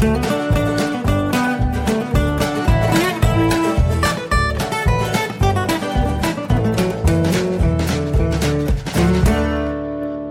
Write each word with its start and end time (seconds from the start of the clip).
Thank 0.00 0.30
you. 0.30 0.39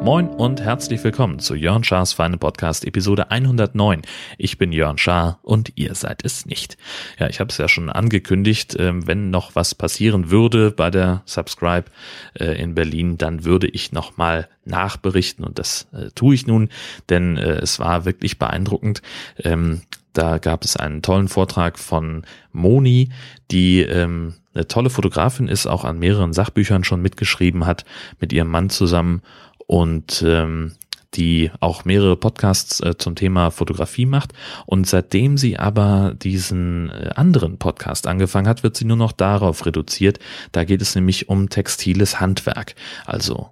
Moin 0.10 0.28
und 0.28 0.60
herzlich 0.60 1.04
willkommen 1.04 1.38
zu 1.38 1.54
Jörn 1.54 1.84
Schars 1.84 2.14
Feine 2.14 2.40
Podcast 2.40 2.84
Episode 2.84 3.30
109. 3.30 4.02
Ich 4.40 4.58
bin 4.58 4.72
Jörn 4.72 4.98
Schaar 4.98 5.38
und 5.44 5.74
ihr 5.76 5.94
seid 5.94 6.26
es 6.26 6.48
nicht. 6.48 6.80
Ja, 7.20 7.30
ich 7.30 7.40
habe 7.40 7.52
es 7.52 7.60
ja 7.60 7.68
schon 7.68 7.92
angekündigt, 7.92 8.76
ähm, 8.80 9.06
wenn 9.06 9.30
noch 9.30 9.54
was 9.54 9.76
passieren 9.76 10.32
würde 10.32 10.72
bei 10.72 10.90
der 10.90 11.22
Subscribe 11.26 11.92
äh, 12.34 12.60
in 12.60 12.74
Berlin, 12.74 13.20
dann 13.20 13.46
würde 13.46 13.68
ich 13.68 13.92
nochmal 13.92 14.50
nachberichten 14.66 15.46
und 15.46 15.60
das 15.60 15.88
äh, 15.94 16.10
tue 16.16 16.34
ich 16.34 16.48
nun, 16.48 16.70
denn 17.10 17.38
äh, 17.38 17.60
es 17.60 17.78
war 17.78 18.06
wirklich 18.06 18.40
beeindruckend. 18.40 19.04
Ähm, 19.44 19.84
da 20.14 20.40
gab 20.40 20.64
es 20.64 20.76
einen 20.76 21.04
tollen 21.04 21.28
Vortrag 21.28 21.78
von 21.78 22.24
Moni, 22.52 23.10
die 23.52 23.82
ähm, 23.82 24.34
eine 24.56 24.68
tolle 24.68 24.90
Fotografin 24.90 25.48
ist, 25.48 25.68
auch 25.68 25.86
an 25.86 26.00
mehreren 26.00 26.34
Sachbüchern 26.34 26.84
schon 26.84 27.04
mitgeschrieben 27.04 27.68
hat, 27.68 27.86
mit 28.20 28.34
ihrem 28.34 28.50
Mann 28.50 28.72
zusammen 28.72 29.22
und 29.70 30.24
ähm, 30.26 30.72
die 31.14 31.52
auch 31.60 31.86
mehrere 31.86 32.18
Podcasts 32.18 32.80
äh, 32.80 32.98
zum 32.98 33.14
Thema 33.14 33.52
Fotografie 33.52 34.08
macht. 34.08 34.34
Und 34.66 34.88
seitdem 34.88 35.38
sie 35.38 35.60
aber 35.60 36.16
diesen 36.16 36.90
äh, 36.90 37.12
anderen 37.16 37.60
Podcast 37.60 38.08
angefangen 38.08 38.48
hat, 38.48 38.64
wird 38.64 38.76
sie 38.76 38.86
nur 38.86 38.98
noch 38.98 39.12
darauf 39.12 39.68
reduziert. 39.68 40.18
Da 40.52 40.64
geht 40.64 40.82
es 40.82 40.96
nämlich 40.96 41.30
um 41.30 41.50
textiles 41.50 42.20
Handwerk, 42.20 42.74
also 43.06 43.52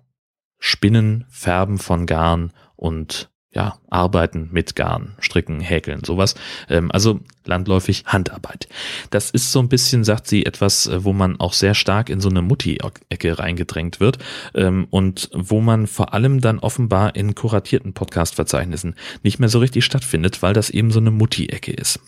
Spinnen, 0.57 1.25
Färben 1.29 1.77
von 1.77 2.07
Garn 2.07 2.51
und 2.75 3.29
ja, 3.57 3.79
arbeiten 3.89 4.49
mit 4.51 4.75
Garn, 4.75 5.15
stricken, 5.19 5.61
häkeln, 5.61 6.03
sowas. 6.03 6.35
Ähm, 6.69 6.91
also 6.91 7.21
landläufig 7.43 8.03
Handarbeit. 8.05 8.69
Das 9.09 9.31
ist 9.31 9.51
so 9.51 9.59
ein 9.59 9.67
bisschen, 9.67 10.03
sagt 10.03 10.27
sie, 10.27 10.45
etwas, 10.45 10.85
äh, 10.85 11.03
wo 11.03 11.11
man 11.11 11.39
auch 11.39 11.53
sehr 11.53 11.73
stark 11.73 12.11
in 12.11 12.21
so 12.21 12.29
eine 12.29 12.43
Mutti-Ecke 12.43 13.39
reingedrängt 13.39 13.99
wird 13.99 14.19
ähm, 14.53 14.85
und 14.91 15.31
wo 15.33 15.59
man 15.59 15.87
vor 15.87 16.13
allem 16.13 16.39
dann 16.39 16.59
offenbar 16.59 17.15
in 17.15 17.33
kuratierten 17.33 17.93
Podcast-Verzeichnissen 17.93 18.93
nicht 19.23 19.39
mehr 19.39 19.49
so 19.49 19.57
richtig 19.57 19.85
stattfindet, 19.85 20.43
weil 20.43 20.53
das 20.53 20.69
eben 20.69 20.91
so 20.91 20.99
eine 20.99 21.09
Mutti-Ecke 21.09 21.71
ist. 21.71 21.99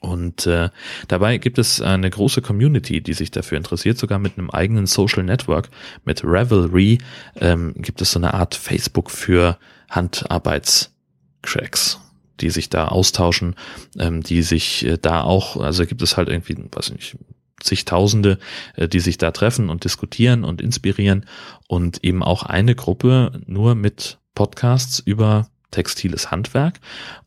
Und 0.00 0.44
äh, 0.46 0.70
dabei 1.06 1.38
gibt 1.38 1.58
es 1.58 1.80
eine 1.80 2.10
große 2.10 2.42
Community, 2.42 3.00
die 3.00 3.14
sich 3.14 3.30
dafür 3.30 3.58
interessiert, 3.58 3.96
sogar 3.96 4.18
mit 4.18 4.38
einem 4.38 4.50
eigenen 4.50 4.86
Social 4.86 5.22
Network, 5.22 5.68
mit 6.04 6.24
Revelry 6.24 6.98
ähm, 7.36 7.74
gibt 7.76 8.02
es 8.02 8.10
so 8.10 8.18
eine 8.18 8.34
Art 8.34 8.56
Facebook 8.56 9.10
für 9.12 9.56
Handarbeitscracks, 9.90 12.00
die 12.40 12.50
sich 12.50 12.70
da 12.70 12.88
austauschen, 12.88 13.54
ähm, 13.98 14.22
die 14.22 14.42
sich 14.42 14.84
äh, 14.84 14.98
da 15.00 15.22
auch, 15.22 15.56
also 15.56 15.86
gibt 15.86 16.02
es 16.02 16.16
halt 16.16 16.28
irgendwie, 16.28 16.56
weiß 16.56 16.88
ich 16.88 16.94
nicht, 16.94 17.16
zigtausende, 17.60 18.38
äh, 18.74 18.88
die 18.88 19.00
sich 19.00 19.18
da 19.18 19.30
treffen 19.30 19.70
und 19.70 19.84
diskutieren 19.84 20.44
und 20.44 20.60
inspirieren 20.60 21.26
und 21.68 22.04
eben 22.04 22.22
auch 22.22 22.42
eine 22.42 22.74
Gruppe 22.74 23.40
nur 23.46 23.74
mit 23.74 24.18
Podcasts 24.34 25.00
über 25.00 25.48
textiles 25.70 26.30
Handwerk. 26.30 26.80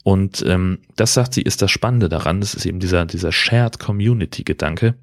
Und 0.03 0.43
ähm, 0.47 0.79
das 0.95 1.13
sagt 1.13 1.33
sie, 1.33 1.41
ist 1.41 1.61
das 1.61 1.71
Spannende 1.71 2.09
daran. 2.09 2.41
Das 2.41 2.53
ist 2.53 2.65
eben 2.65 2.79
dieser, 2.79 3.05
dieser 3.05 3.31
Shared 3.31 3.79
Community 3.79 4.43
Gedanke, 4.43 4.95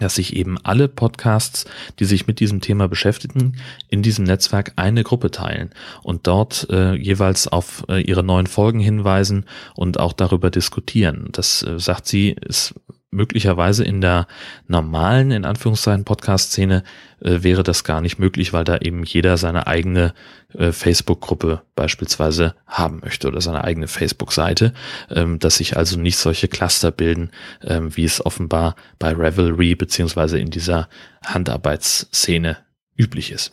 dass 0.00 0.16
sich 0.16 0.36
eben 0.36 0.58
alle 0.62 0.88
Podcasts, 0.88 1.64
die 1.98 2.04
sich 2.04 2.26
mit 2.26 2.40
diesem 2.40 2.60
Thema 2.60 2.88
beschäftigen, 2.88 3.56
in 3.88 4.02
diesem 4.02 4.24
Netzwerk 4.24 4.72
eine 4.76 5.02
Gruppe 5.02 5.30
teilen 5.30 5.70
und 6.02 6.26
dort 6.26 6.68
äh, 6.70 6.94
jeweils 6.94 7.48
auf 7.48 7.84
äh, 7.88 8.00
ihre 8.00 8.22
neuen 8.22 8.46
Folgen 8.46 8.80
hinweisen 8.80 9.46
und 9.74 9.98
auch 9.98 10.12
darüber 10.12 10.50
diskutieren. 10.50 11.28
Das 11.32 11.62
äh, 11.62 11.78
sagt 11.78 12.06
sie, 12.06 12.30
ist 12.30 12.74
möglicherweise 13.10 13.84
in 13.84 14.00
der 14.00 14.26
normalen, 14.66 15.30
in 15.30 15.44
Anführungszeichen, 15.44 16.04
Podcast-Szene 16.04 16.82
äh, 17.20 17.42
wäre 17.42 17.62
das 17.62 17.84
gar 17.84 18.00
nicht 18.00 18.18
möglich, 18.18 18.52
weil 18.52 18.64
da 18.64 18.78
eben 18.78 19.04
jeder 19.04 19.36
seine 19.36 19.66
eigene 19.66 20.12
äh, 20.54 20.72
Facebook-Gruppe 20.72 21.62
beispielsweise 21.74 22.54
haben 22.66 23.00
möchte 23.00 23.28
oder 23.28 23.40
seine 23.40 23.64
eigene 23.64 23.88
Facebook-Seite, 23.88 24.74
ähm, 25.10 25.38
dass 25.38 25.56
sich 25.56 25.76
also 25.76 25.98
nicht 25.98 26.16
solche 26.18 26.48
Cluster 26.48 26.90
bilden, 26.90 27.30
ähm, 27.62 27.96
wie 27.96 28.04
es 28.04 28.24
offenbar 28.24 28.76
bei 28.98 29.12
Revelry 29.12 29.74
beziehungsweise 29.74 30.38
in 30.38 30.50
dieser 30.50 30.88
Handarbeitsszene 31.24 32.58
üblich 32.96 33.30
ist. 33.30 33.52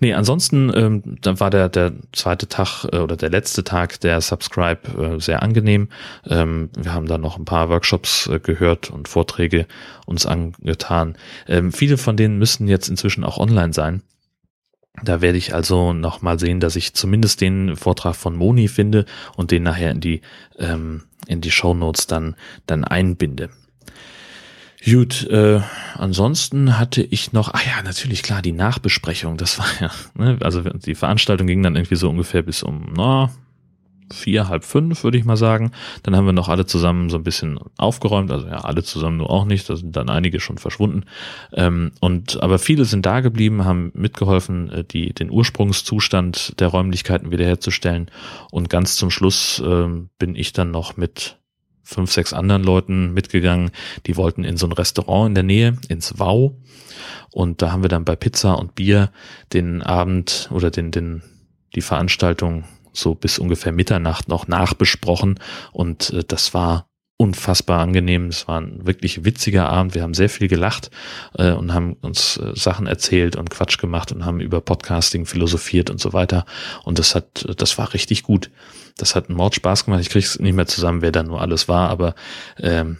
Nee, 0.00 0.14
ansonsten 0.14 0.72
ähm, 0.74 1.02
dann 1.20 1.40
war 1.40 1.50
der, 1.50 1.68
der 1.68 1.92
zweite 2.12 2.48
Tag 2.48 2.84
äh, 2.92 2.98
oder 2.98 3.16
der 3.16 3.30
letzte 3.30 3.64
Tag 3.64 4.00
der 4.00 4.20
Subscribe 4.20 5.16
äh, 5.16 5.20
sehr 5.20 5.42
angenehm. 5.42 5.88
Ähm, 6.26 6.70
wir 6.76 6.92
haben 6.92 7.06
da 7.06 7.18
noch 7.18 7.38
ein 7.38 7.44
paar 7.44 7.68
Workshops 7.68 8.28
äh, 8.28 8.38
gehört 8.38 8.90
und 8.90 9.08
Vorträge 9.08 9.66
uns 10.06 10.26
angetan. 10.26 11.16
Ähm, 11.48 11.72
viele 11.72 11.98
von 11.98 12.16
denen 12.16 12.38
müssen 12.38 12.68
jetzt 12.68 12.88
inzwischen 12.88 13.24
auch 13.24 13.38
online 13.38 13.72
sein. 13.72 14.02
Da 15.02 15.20
werde 15.20 15.38
ich 15.38 15.54
also 15.54 15.92
noch 15.92 16.22
mal 16.22 16.38
sehen, 16.38 16.60
dass 16.60 16.76
ich 16.76 16.94
zumindest 16.94 17.40
den 17.40 17.76
Vortrag 17.76 18.16
von 18.16 18.34
Moni 18.34 18.68
finde 18.68 19.06
und 19.36 19.50
den 19.50 19.62
nachher 19.62 19.90
in 19.90 20.00
die 20.00 20.22
ähm, 20.58 21.04
in 21.26 21.40
die 21.40 21.50
Show 21.50 21.74
Notes 21.74 22.06
dann 22.06 22.36
dann 22.66 22.84
einbinde. 22.84 23.50
Gut, 24.84 25.26
äh, 25.28 25.60
ansonsten 25.94 26.78
hatte 26.78 27.02
ich 27.02 27.32
noch, 27.32 27.52
ah 27.52 27.60
ja, 27.66 27.82
natürlich 27.82 28.22
klar, 28.22 28.42
die 28.42 28.52
Nachbesprechung, 28.52 29.36
das 29.36 29.58
war 29.58 29.66
ja, 29.80 29.90
ne, 30.14 30.38
also 30.40 30.62
die 30.62 30.94
Veranstaltung 30.94 31.46
ging 31.46 31.62
dann 31.62 31.74
irgendwie 31.74 31.96
so 31.96 32.08
ungefähr 32.08 32.42
bis 32.42 32.62
um, 32.62 32.92
na, 32.96 33.30
vier, 34.12 34.48
halb 34.48 34.64
fünf, 34.64 35.04
würde 35.04 35.18
ich 35.18 35.24
mal 35.24 35.36
sagen. 35.36 35.72
Dann 36.02 36.16
haben 36.16 36.26
wir 36.26 36.32
noch 36.32 36.48
alle 36.48 36.66
zusammen 36.66 37.10
so 37.10 37.16
ein 37.16 37.24
bisschen 37.24 37.58
aufgeräumt, 37.76 38.30
also 38.30 38.46
ja, 38.46 38.58
alle 38.58 38.82
zusammen 38.82 39.18
nur 39.18 39.30
auch 39.30 39.44
nicht, 39.44 39.68
da 39.68 39.76
sind 39.76 39.96
dann 39.96 40.08
einige 40.08 40.40
schon 40.40 40.58
verschwunden. 40.58 41.04
Ähm, 41.52 41.92
und 42.00 42.42
aber 42.42 42.58
viele 42.58 42.84
sind 42.84 43.06
da 43.06 43.20
geblieben, 43.20 43.64
haben 43.64 43.90
mitgeholfen, 43.94 44.70
äh, 44.70 44.84
die, 44.84 45.12
den 45.12 45.30
Ursprungszustand 45.30 46.58
der 46.60 46.68
Räumlichkeiten 46.68 47.30
wiederherzustellen. 47.30 48.10
Und 48.50 48.70
ganz 48.70 48.96
zum 48.96 49.10
Schluss 49.10 49.60
äh, 49.60 49.88
bin 50.18 50.34
ich 50.34 50.52
dann 50.52 50.70
noch 50.70 50.96
mit 50.96 51.38
fünf, 51.88 52.12
sechs 52.12 52.34
anderen 52.34 52.62
Leuten 52.62 53.14
mitgegangen. 53.14 53.70
Die 54.06 54.16
wollten 54.16 54.44
in 54.44 54.58
so 54.58 54.66
ein 54.66 54.72
Restaurant 54.72 55.28
in 55.28 55.34
der 55.34 55.42
Nähe, 55.42 55.78
ins 55.88 56.18
Wow. 56.18 56.52
Und 57.30 57.62
da 57.62 57.72
haben 57.72 57.82
wir 57.82 57.88
dann 57.88 58.04
bei 58.04 58.14
Pizza 58.14 58.58
und 58.58 58.74
Bier 58.74 59.10
den 59.54 59.82
Abend 59.82 60.50
oder 60.52 60.70
den, 60.70 60.90
den, 60.90 61.22
die 61.74 61.80
Veranstaltung 61.80 62.64
so 62.92 63.14
bis 63.14 63.38
ungefähr 63.38 63.72
Mitternacht 63.72 64.28
noch 64.28 64.48
nachbesprochen. 64.48 65.40
Und 65.72 66.10
äh, 66.10 66.24
das 66.26 66.52
war 66.52 66.87
unfassbar 67.18 67.80
angenehm. 67.80 68.28
Es 68.28 68.48
war 68.48 68.60
ein 68.60 68.86
wirklich 68.86 69.24
witziger 69.24 69.68
Abend. 69.68 69.94
Wir 69.94 70.02
haben 70.02 70.14
sehr 70.14 70.30
viel 70.30 70.46
gelacht 70.46 70.90
äh, 71.34 71.50
und 71.50 71.74
haben 71.74 71.94
uns 71.94 72.38
äh, 72.38 72.52
Sachen 72.54 72.86
erzählt 72.86 73.34
und 73.34 73.50
Quatsch 73.50 73.78
gemacht 73.78 74.12
und 74.12 74.24
haben 74.24 74.40
über 74.40 74.60
Podcasting 74.60 75.26
philosophiert 75.26 75.90
und 75.90 76.00
so 76.00 76.12
weiter. 76.12 76.46
Und 76.84 77.00
das 77.00 77.16
hat, 77.16 77.44
das 77.58 77.76
war 77.76 77.92
richtig 77.92 78.22
gut. 78.22 78.50
Das 78.96 79.16
hat 79.16 79.28
einen 79.28 79.36
Mord 79.36 79.56
Spaß 79.56 79.84
gemacht. 79.84 80.00
Ich 80.00 80.10
krieg's 80.10 80.38
nicht 80.38 80.54
mehr 80.54 80.68
zusammen, 80.68 81.02
wer 81.02 81.10
da 81.10 81.24
nur 81.24 81.40
alles 81.40 81.68
war, 81.68 81.90
aber 81.90 82.14
ähm, 82.58 82.98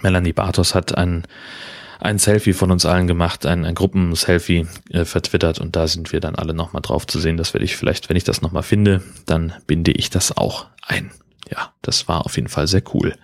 Melanie 0.00 0.32
Bartos 0.32 0.74
hat 0.74 0.96
ein 0.96 1.26
ein 1.98 2.18
Selfie 2.18 2.52
von 2.52 2.72
uns 2.72 2.84
allen 2.84 3.06
gemacht, 3.06 3.46
ein, 3.46 3.64
ein 3.64 3.76
Gruppenselfie 3.76 4.66
äh, 4.90 5.04
vertwittert 5.04 5.60
und 5.60 5.76
da 5.76 5.86
sind 5.86 6.12
wir 6.12 6.18
dann 6.18 6.34
alle 6.34 6.52
nochmal 6.52 6.82
drauf 6.82 7.06
zu 7.06 7.20
sehen. 7.20 7.36
Das 7.36 7.54
werde 7.54 7.64
ich 7.64 7.76
vielleicht, 7.76 8.08
wenn 8.08 8.16
ich 8.16 8.24
das 8.24 8.42
nochmal 8.42 8.64
finde, 8.64 9.04
dann 9.26 9.52
binde 9.68 9.92
ich 9.92 10.10
das 10.10 10.36
auch 10.36 10.66
ein 10.84 11.12
ja, 11.52 11.72
das 11.82 12.08
war 12.08 12.24
auf 12.24 12.36
jeden 12.36 12.48
Fall 12.48 12.66
sehr 12.66 12.82
cool. 12.94 13.14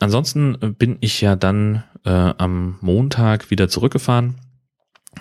Ansonsten 0.00 0.56
äh, 0.60 0.68
bin 0.68 0.98
ich 1.00 1.20
ja 1.20 1.36
dann 1.36 1.84
äh, 2.04 2.10
am 2.10 2.78
Montag 2.80 3.50
wieder 3.50 3.68
zurückgefahren 3.68 4.36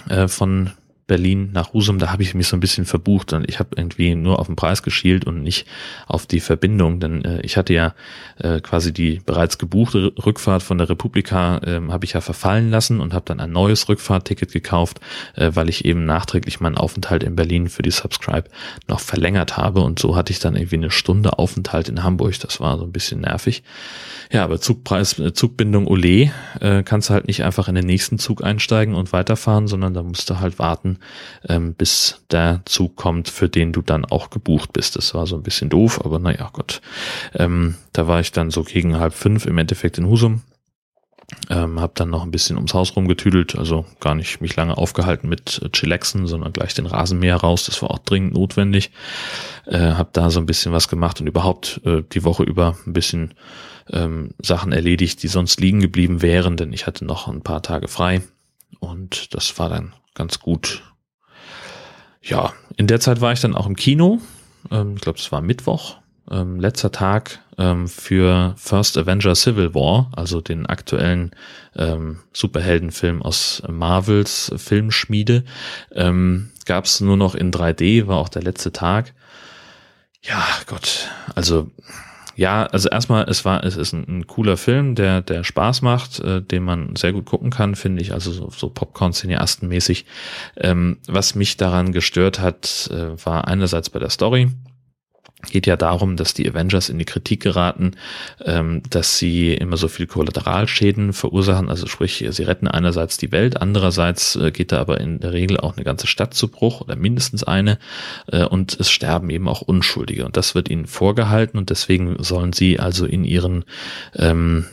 äh, 0.10 0.28
von 0.28 0.72
Berlin 1.08 1.50
nach 1.52 1.74
Husum, 1.74 2.00
da 2.00 2.12
habe 2.12 2.24
ich 2.24 2.34
mich 2.34 2.48
so 2.48 2.56
ein 2.56 2.62
bisschen 2.62 2.86
verbucht 2.86 3.34
und 3.34 3.48
ich 3.50 3.60
habe 3.60 3.70
irgendwie 3.76 4.16
nur 4.16 4.40
auf 4.40 4.48
den 4.48 4.56
Preis 4.56 4.84
geschielt 4.84 5.26
und 5.26 5.44
nicht 5.44 5.68
auf 6.08 6.26
die 6.26 6.40
Verbindung, 6.40 7.00
denn 7.00 7.26
äh, 7.26 7.42
ich 7.42 7.58
hatte 7.58 7.74
ja 7.74 7.94
äh, 8.40 8.62
quasi 8.62 8.94
die 8.94 9.22
bereits 9.26 9.58
gebuchte 9.58 10.14
Rückfahrt 10.26 10.64
von 10.64 10.78
der 10.78 10.90
Republika 10.90 11.58
äh, 11.58 11.82
habe 11.90 12.06
ich 12.06 12.14
ja 12.14 12.22
verfallen 12.22 12.70
lassen 12.70 13.02
und 13.02 13.14
habe 13.14 13.26
dann 13.26 13.40
ein 13.40 13.52
neues 13.52 13.90
Rückfahrtticket 13.90 14.54
gekauft, 14.54 15.02
äh, 15.36 15.52
weil 15.54 15.70
ich 15.70 15.84
eben 15.84 16.06
nachträglich 16.06 16.62
meinen 16.62 16.78
Aufenthalt 16.78 17.24
in 17.24 17.36
Berlin 17.36 17.68
für 17.68 17.82
die 17.82 17.92
Subscribe 17.92 18.50
noch 18.88 19.02
verlängert 19.02 19.58
habe 19.58 19.82
und 19.82 20.00
so 20.00 20.16
hatte 20.16 20.32
ich 20.32 20.40
dann 20.40 20.56
irgendwie 20.56 20.78
eine 20.78 20.92
Stunde 20.92 21.38
Aufenthalt 21.38 21.90
in 21.90 22.04
Hamburg, 22.04 22.40
das 22.40 22.62
war 22.62 22.78
so 22.78 22.86
ein 22.86 22.92
bisschen 22.94 23.22
nervig. 23.22 23.64
Ja, 24.32 24.44
aber 24.44 24.60
Zugpreis, 24.60 25.20
äh, 25.20 25.34
Zugbindung 25.34 25.86
Ole, 25.86 26.32
äh, 26.60 26.84
kannst 26.84 27.10
du 27.10 27.14
halt 27.14 27.28
nicht 27.28 27.44
einfach 27.44 27.68
in 27.68 27.76
den 27.76 27.86
nächsten 27.86 28.18
Zug 28.18 28.44
einsteigen 28.44 28.96
und 28.96 29.14
weiterfahren, 29.14 29.68
sondern 29.68 29.94
da 29.94 30.02
musst 30.02 30.30
du 30.30 30.40
halt 30.40 30.60
warten, 30.60 30.93
ähm, 31.48 31.74
bis 31.74 32.24
der 32.32 32.62
Zug 32.66 32.96
kommt, 32.96 33.30
für 33.30 33.50
den 33.50 33.72
du 33.74 33.82
dann 33.82 34.06
auch 34.06 34.30
gebucht 34.30 34.74
bist. 34.74 34.96
Das 34.96 35.14
war 35.14 35.28
so 35.28 35.36
ein 35.36 35.44
bisschen 35.44 35.70
doof, 35.70 36.02
aber 36.04 36.20
naja, 36.20 36.50
Gott. 36.54 36.82
Ähm, 37.34 37.76
da 37.92 38.08
war 38.08 38.20
ich 38.20 38.32
dann 38.32 38.52
so 38.52 38.64
gegen 38.64 39.00
halb 39.00 39.14
fünf 39.14 39.46
im 39.46 39.58
Endeffekt 39.58 39.98
in 39.98 40.08
Husum 40.08 40.42
Ähm, 41.50 41.80
habe 41.80 41.94
dann 41.96 42.10
noch 42.10 42.24
ein 42.24 42.32
bisschen 42.32 42.58
ums 42.58 42.74
Haus 42.74 42.96
rumgetüdelt, 42.96 43.56
also 43.56 43.86
gar 44.00 44.14
nicht 44.14 44.42
mich 44.42 44.56
lange 44.56 44.78
aufgehalten 44.78 45.30
mit 45.30 45.62
äh, 45.64 45.70
Chillaxen, 45.70 46.28
sondern 46.28 46.54
gleich 46.54 46.74
den 46.74 46.86
Rasenmäher 46.86 47.38
raus. 47.38 47.66
Das 47.66 47.82
war 47.82 47.92
auch 47.92 48.00
dringend 48.00 48.34
notwendig. 48.34 48.92
Äh, 49.66 49.80
habe 49.80 50.10
da 50.14 50.30
so 50.30 50.40
ein 50.40 50.46
bisschen 50.46 50.74
was 50.74 50.90
gemacht 50.90 51.22
und 51.22 51.28
überhaupt 51.28 51.82
äh, 51.86 52.04
die 52.12 52.24
Woche 52.24 52.44
über 52.44 52.78
ein 52.86 52.94
bisschen 52.94 53.34
ähm, 53.90 54.32
Sachen 54.42 54.72
erledigt, 54.72 55.24
die 55.24 55.28
sonst 55.28 55.60
liegen 55.60 55.80
geblieben 55.80 56.22
wären, 56.22 56.58
denn 56.58 56.74
ich 56.74 56.88
hatte 56.88 57.06
noch 57.06 57.28
ein 57.28 57.42
paar 57.42 57.62
Tage 57.62 57.88
frei 57.88 58.22
und 58.84 59.34
das 59.34 59.58
war 59.60 59.70
dann 59.70 59.94
ganz 60.14 60.40
gut. 60.40 60.84
Ja, 62.22 62.54
in 62.78 62.88
der 62.88 63.00
Zeit 63.00 63.22
war 63.22 63.34
ich 63.34 63.42
dann 63.42 63.56
auch 63.56 63.66
im 63.66 63.76
Kino. 63.76 64.20
Ähm, 64.72 64.96
ich 64.96 65.02
glaube, 65.02 65.20
es 65.20 65.32
war 65.32 65.42
Mittwoch 65.42 65.98
ähm, 66.32 66.60
letzter 66.60 66.92
Tag 66.92 67.40
ähm, 67.58 67.88
für 67.88 68.56
First 68.58 68.98
Avenger 68.98 69.36
Civil 69.36 69.74
War, 69.74 70.12
also 70.16 70.42
den 70.42 70.66
aktuellen 70.66 71.32
ähm, 71.76 72.20
Superheldenfilm 72.32 73.22
aus 73.22 73.62
Marvels 73.68 74.52
Filmschmiede, 74.56 75.44
ähm, 75.92 76.52
gab 76.66 76.86
es 76.86 77.02
nur 77.02 77.18
noch 77.18 77.36
in 77.36 77.52
3D, 77.52 78.08
war 78.08 78.18
auch 78.18 78.30
der 78.30 78.44
letzte 78.44 78.72
Tag. 78.72 79.14
Ja, 80.22 80.46
Gott, 80.68 81.10
also 81.36 81.70
ja, 82.36 82.66
also 82.66 82.90
erstmal, 82.90 83.26
es 83.30 83.46
war, 83.46 83.64
es 83.64 83.78
ist 83.78 83.94
ein, 83.94 84.06
ein, 84.08 84.28
cooler 84.28 84.58
Film, 84.58 84.96
der, 84.96 85.22
der 85.22 85.44
Spaß 85.44 85.82
macht, 85.82 86.20
äh, 86.20 86.42
den 86.42 86.64
man 86.64 86.96
sehr 86.96 87.14
gut 87.14 87.26
gucken 87.26 87.50
kann, 87.50 87.76
finde 87.76 88.02
ich, 88.02 88.14
also 88.14 88.32
so, 88.32 88.50
so 88.50 88.70
Popcorn-Cineasten-mäßig. 88.70 90.06
Ähm, 90.58 90.98
was 91.08 91.36
mich 91.36 91.58
daran 91.58 91.92
gestört 91.92 92.40
hat, 92.40 92.90
äh, 92.92 93.24
war 93.26 93.48
einerseits 93.48 93.90
bei 93.90 94.00
der 94.00 94.10
Story, 94.10 94.52
geht 95.52 95.68
ja 95.68 95.76
darum, 95.76 96.16
dass 96.16 96.34
die 96.34 96.50
Avengers 96.50 96.90
in 96.90 96.98
die 96.98 97.06
Kritik 97.06 97.42
geraten, 97.42 97.92
ähm, 98.44 98.82
dass 98.90 99.18
sie 99.18 99.54
immer 99.54 99.78
so 99.78 99.88
viel 99.88 100.08
Kollateralschäden 100.08 101.14
verursachen, 101.14 101.70
also 101.70 101.88
sprich, 101.88 102.26
sie 102.30 102.44
retten 102.44 102.68
einerseits 102.68 103.18
die 103.18 103.32
Welt, 103.32 103.62
andererseits 103.62 104.36
äh, 104.36 104.52
geht 104.52 104.72
da 104.72 104.80
aber 104.80 105.02
in 105.02 105.20
der 105.20 105.34
Regel 105.34 105.60
auch 105.60 105.76
eine 105.76 105.84
ganze 105.84 106.08
Stadt 106.08 106.34
zu 106.34 106.48
Bruch 106.48 106.82
oder 106.82 106.96
mindestens 106.96 107.44
eine 107.44 107.78
äh, 108.28 108.46
und 108.46 108.80
es 108.80 108.90
sterben 108.90 109.30
eben 109.30 109.48
auch 109.48 109.62
Unschuldige. 109.62 110.26
Und 110.26 110.38
das 110.38 110.56
wird 110.56 110.70
ihnen 110.70 110.88
vorgehalten 110.88 111.58
und 111.58 111.70
deswegen 111.70 112.22
sollen 112.24 112.54
sie 112.54 112.80
also 112.80 113.06
in 113.06 113.24
ihren, 113.24 113.66
ähm, 114.16 114.66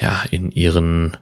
ja, 0.00 0.22
in 0.30 0.50
ihren 0.50 1.16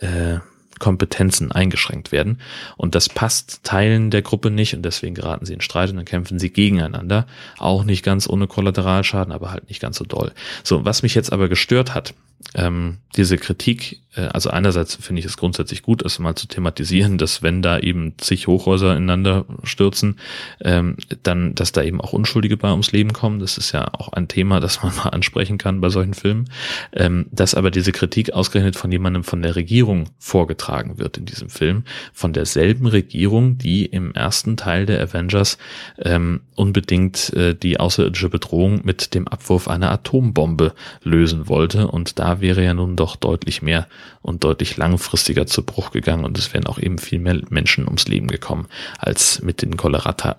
äh, 0.00 0.38
Kompetenzen 0.82 1.52
eingeschränkt 1.52 2.10
werden. 2.10 2.40
Und 2.76 2.96
das 2.96 3.08
passt 3.08 3.62
Teilen 3.62 4.10
der 4.10 4.22
Gruppe 4.22 4.50
nicht 4.50 4.74
und 4.74 4.82
deswegen 4.82 5.14
geraten 5.14 5.46
sie 5.46 5.54
in 5.54 5.60
Streit 5.60 5.90
und 5.90 5.96
dann 5.96 6.04
kämpfen 6.04 6.40
sie 6.40 6.50
gegeneinander. 6.50 7.28
Auch 7.58 7.84
nicht 7.84 8.04
ganz 8.04 8.28
ohne 8.28 8.48
Kollateralschaden, 8.48 9.32
aber 9.32 9.52
halt 9.52 9.68
nicht 9.68 9.80
ganz 9.80 9.96
so 9.96 10.04
doll. 10.04 10.32
So, 10.64 10.84
was 10.84 11.04
mich 11.04 11.14
jetzt 11.14 11.32
aber 11.32 11.48
gestört 11.48 11.94
hat, 11.94 12.14
ähm, 12.54 12.98
diese 13.16 13.36
Kritik, 13.36 14.00
äh, 14.14 14.22
also 14.22 14.50
einerseits 14.50 14.96
finde 14.96 15.20
ich 15.20 15.26
es 15.26 15.36
grundsätzlich 15.36 15.82
gut, 15.82 16.02
es 16.02 16.18
mal 16.18 16.34
zu 16.34 16.46
thematisieren, 16.46 17.18
dass 17.18 17.42
wenn 17.42 17.62
da 17.62 17.78
eben 17.78 18.14
zig 18.18 18.46
Hochhäuser 18.46 18.96
ineinander 18.96 19.44
stürzen, 19.64 20.18
ähm, 20.60 20.96
dann, 21.22 21.54
dass 21.54 21.72
da 21.72 21.82
eben 21.82 22.00
auch 22.00 22.12
Unschuldige 22.12 22.56
bei 22.56 22.70
ums 22.70 22.92
Leben 22.92 23.12
kommen. 23.12 23.38
Das 23.38 23.58
ist 23.58 23.72
ja 23.72 23.88
auch 23.92 24.08
ein 24.12 24.28
Thema, 24.28 24.60
das 24.60 24.82
man 24.82 24.94
mal 24.96 25.10
ansprechen 25.10 25.58
kann 25.58 25.80
bei 25.80 25.88
solchen 25.90 26.14
Filmen. 26.14 26.48
Ähm, 26.92 27.26
dass 27.30 27.54
aber 27.54 27.70
diese 27.70 27.92
Kritik 27.92 28.32
ausgerechnet 28.32 28.76
von 28.76 28.90
jemandem 28.90 29.24
von 29.24 29.42
der 29.42 29.56
Regierung 29.56 30.10
vorgetragen 30.18 30.98
wird 30.98 31.18
in 31.18 31.26
diesem 31.26 31.50
Film, 31.50 31.84
von 32.12 32.32
derselben 32.32 32.86
Regierung, 32.86 33.58
die 33.58 33.86
im 33.86 34.14
ersten 34.14 34.56
Teil 34.56 34.86
der 34.86 35.02
Avengers 35.02 35.58
ähm, 35.98 36.40
unbedingt 36.54 37.32
äh, 37.34 37.54
die 37.54 37.78
außerirdische 37.78 38.28
Bedrohung 38.28 38.80
mit 38.84 39.14
dem 39.14 39.28
Abwurf 39.28 39.68
einer 39.68 39.90
Atombombe 39.90 40.74
lösen 41.02 41.48
wollte 41.48 41.88
und 41.88 42.18
da 42.18 42.31
wäre 42.40 42.64
ja 42.64 42.74
nun 42.74 42.96
doch 42.96 43.16
deutlich 43.16 43.62
mehr 43.62 43.86
und 44.20 44.44
deutlich 44.44 44.76
langfristiger 44.76 45.46
zu 45.46 45.64
Bruch 45.64 45.90
gegangen 45.90 46.24
und 46.24 46.38
es 46.38 46.52
wären 46.54 46.66
auch 46.66 46.78
eben 46.78 46.98
viel 46.98 47.18
mehr 47.18 47.40
Menschen 47.50 47.84
ums 47.86 48.08
Leben 48.08 48.28
gekommen 48.28 48.66
als 48.98 49.42
mit 49.42 49.62
den, 49.62 49.76
Kollerata, 49.76 50.36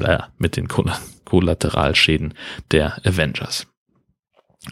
äh, 0.00 0.18
mit 0.38 0.56
den 0.56 0.68
Kollateralschäden 0.68 2.34
der 2.70 2.98
Avengers. 3.06 3.66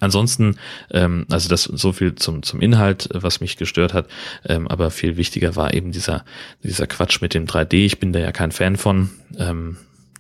Ansonsten, 0.01 0.57
ähm, 0.91 1.27
also 1.31 1.49
das 1.49 1.65
so 1.65 1.93
viel 1.93 2.17
zum 2.17 2.43
zum 2.43 2.61
Inhalt, 2.61 3.09
was 3.13 3.41
mich 3.41 3.57
gestört 3.57 3.95
hat, 3.95 4.09
ähm, 4.45 4.67
aber 4.67 4.91
viel 4.91 5.17
wichtiger 5.17 5.55
war 5.55 5.73
eben 5.73 5.93
dieser 5.93 6.25
dieser 6.65 6.87
Quatsch 6.87 7.21
mit 7.21 7.35
dem 7.35 7.47
3D. 7.47 7.75
Ich 7.85 8.01
bin 8.01 8.13
da 8.13 8.19
ja 8.19 8.33
kein 8.33 8.51
Fan 8.51 8.77
von. 8.77 9.11
Ähm, 9.39 9.77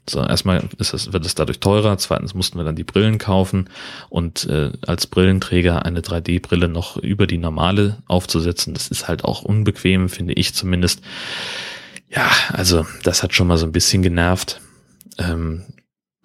so, 0.09 0.21
erstmal 0.21 0.69
ist 0.79 0.93
es, 0.93 1.12
wird 1.12 1.25
es 1.25 1.35
dadurch 1.35 1.61
teurer, 1.61 1.97
zweitens 1.99 2.35
mussten 2.35 2.59
wir 2.59 2.65
dann 2.65 2.77
die 2.77 2.85
Brillen 2.85 3.19
kaufen 3.19 3.71
und 4.11 4.45
äh, 4.49 4.73
als 4.87 5.06
Brillenträger 5.06 5.85
eine 5.85 6.01
3D-Brille 6.01 6.69
noch 6.69 6.97
über 6.97 7.27
die 7.27 7.39
normale 7.39 7.99
aufzusetzen, 8.06 8.75
das 8.75 8.89
ist 8.89 9.09
halt 9.09 9.25
auch 9.25 9.43
unbequem, 9.43 10.09
finde 10.09 10.35
ich 10.35 10.55
zumindest. 10.55 11.01
Ja, 12.11 12.31
also 12.53 12.87
das 13.03 13.23
hat 13.23 13.35
schon 13.35 13.47
mal 13.47 13.56
so 13.56 13.67
ein 13.67 13.73
bisschen 13.73 14.03
genervt. 14.03 14.61
Ähm, 15.19 15.65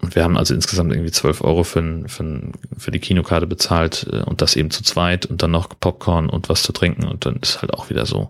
und 0.01 0.15
wir 0.15 0.23
haben 0.23 0.37
also 0.37 0.53
insgesamt 0.53 0.93
irgendwie 0.93 1.11
12 1.11 1.41
Euro 1.41 1.63
für, 1.63 2.03
für, 2.07 2.51
für 2.77 2.91
die 2.91 2.99
Kinokarte 2.99 3.47
bezahlt 3.47 4.07
äh, 4.11 4.21
und 4.21 4.41
das 4.41 4.55
eben 4.55 4.71
zu 4.71 4.83
zweit 4.83 5.25
und 5.25 5.41
dann 5.41 5.51
noch 5.51 5.69
Popcorn 5.79 6.29
und 6.29 6.49
was 6.49 6.63
zu 6.63 6.71
trinken 6.71 7.05
und 7.05 7.25
dann 7.25 7.37
ist 7.37 7.61
halt 7.61 7.73
auch 7.73 7.89
wieder 7.89 8.05
so, 8.05 8.29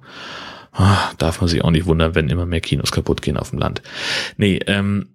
ah, 0.74 1.12
darf 1.18 1.42
man 1.42 1.48
sich 1.48 1.64
auch 1.64 1.72
nicht 1.72 1.86
wundern, 1.86 2.16
wenn 2.16 2.30
immer 2.30 2.46
mehr 2.46 2.62
Kinos 2.62 2.92
kaputt 2.92 3.22
gehen 3.22 3.38
auf 3.38 3.52
dem 3.52 3.60
Land. 3.60 3.82
Nee, 4.38 4.60
ähm, 4.66 5.10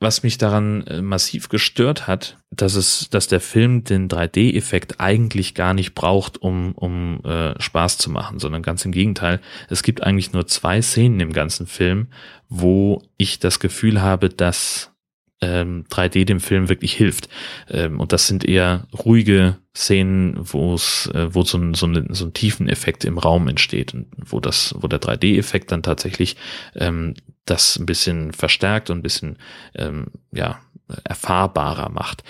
was 0.00 0.22
mich 0.22 0.38
daran 0.38 0.86
äh, 0.86 1.02
massiv 1.02 1.50
gestört 1.50 2.06
hat, 2.06 2.38
dass 2.50 2.74
es, 2.74 3.10
dass 3.10 3.28
der 3.28 3.40
Film 3.40 3.84
den 3.84 4.08
3D-Effekt 4.08 4.98
eigentlich 4.98 5.54
gar 5.54 5.74
nicht 5.74 5.94
braucht, 5.94 6.40
um, 6.40 6.72
um 6.72 7.22
äh, 7.24 7.60
Spaß 7.60 7.98
zu 7.98 8.10
machen, 8.10 8.38
sondern 8.38 8.62
ganz 8.62 8.84
im 8.84 8.92
Gegenteil. 8.92 9.40
Es 9.68 9.82
gibt 9.82 10.02
eigentlich 10.02 10.32
nur 10.32 10.46
zwei 10.46 10.80
Szenen 10.80 11.20
im 11.20 11.32
ganzen 11.34 11.66
Film, 11.66 12.08
wo 12.48 13.02
ich 13.18 13.38
das 13.38 13.60
Gefühl 13.60 14.00
habe, 14.00 14.30
dass 14.30 14.90
ähm, 15.40 15.84
3D 15.90 16.24
dem 16.24 16.40
Film 16.40 16.68
wirklich 16.68 16.92
hilft. 16.92 17.28
Ähm, 17.68 18.00
und 18.00 18.12
das 18.12 18.26
sind 18.26 18.44
eher 18.44 18.86
ruhige 18.92 19.58
Szenen, 19.74 20.38
wo 20.38 20.74
es, 20.74 21.10
äh, 21.14 21.34
wo 21.34 21.42
so 21.42 21.58
ein, 21.58 21.74
so, 21.74 21.86
ein, 21.86 22.12
so 22.12 22.26
ein 22.26 22.34
tiefen 22.34 22.68
Effekt 22.68 23.04
im 23.04 23.18
Raum 23.18 23.48
entsteht 23.48 23.94
und 23.94 24.06
wo 24.24 24.40
das, 24.40 24.74
wo 24.78 24.88
der 24.88 25.00
3D-Effekt 25.00 25.72
dann 25.72 25.82
tatsächlich 25.82 26.36
ähm, 26.74 27.14
das 27.44 27.78
ein 27.78 27.86
bisschen 27.86 28.32
verstärkt 28.32 28.90
und 28.90 28.98
ein 28.98 29.02
bisschen 29.02 29.38
ähm, 29.74 30.08
ja 30.32 30.60
erfahrbarer 31.04 31.88
macht. 31.88 32.24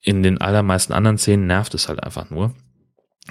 In 0.00 0.22
den 0.22 0.40
allermeisten 0.40 0.92
anderen 0.92 1.18
Szenen 1.18 1.46
nervt 1.46 1.74
es 1.74 1.88
halt 1.88 2.02
einfach 2.02 2.30
nur. 2.30 2.54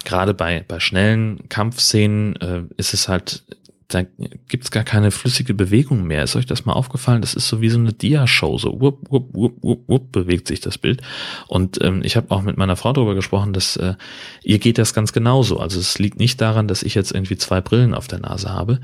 Gerade 0.03 0.33
bei, 0.33 0.63
bei 0.67 0.79
schnellen 0.79 1.49
Kampfszenen 1.49 2.35
äh, 2.35 2.63
ist 2.77 2.93
es 2.93 3.07
halt 3.07 3.45
da 3.87 4.03
gibt's 4.49 4.69
gar 4.69 4.83
keine 4.83 5.11
flüssige 5.11 5.53
Bewegung 5.53 6.03
mehr. 6.03 6.23
Ist 6.23 6.35
euch 6.35 6.45
das 6.45 6.65
mal 6.65 6.73
aufgefallen? 6.73 7.21
Das 7.21 7.35
ist 7.35 7.47
so 7.47 7.61
wie 7.61 7.69
so 7.69 7.79
eine 7.79 7.93
Dia-Show, 7.93 8.57
so 8.57 8.81
wupp, 8.81 9.09
wupp, 9.09 9.33
wupp, 9.33 9.63
wupp, 9.63 9.87
wupp, 9.87 10.11
bewegt 10.11 10.47
sich 10.47 10.59
das 10.59 10.77
Bild. 10.77 11.01
Und 11.47 11.81
ähm, 11.81 12.01
ich 12.03 12.17
habe 12.17 12.31
auch 12.31 12.41
mit 12.41 12.57
meiner 12.57 12.75
Frau 12.75 12.91
darüber 12.91 13.15
gesprochen, 13.15 13.53
dass 13.53 13.77
äh, 13.77 13.95
ihr 14.43 14.59
geht 14.59 14.77
das 14.77 14.93
ganz 14.93 15.13
genauso. 15.13 15.59
Also 15.59 15.79
es 15.79 15.99
liegt 15.99 16.19
nicht 16.19 16.41
daran, 16.41 16.67
dass 16.67 16.83
ich 16.83 16.95
jetzt 16.95 17.13
irgendwie 17.13 17.37
zwei 17.37 17.61
Brillen 17.61 17.93
auf 17.93 18.07
der 18.07 18.19
Nase 18.19 18.49
habe. 18.49 18.81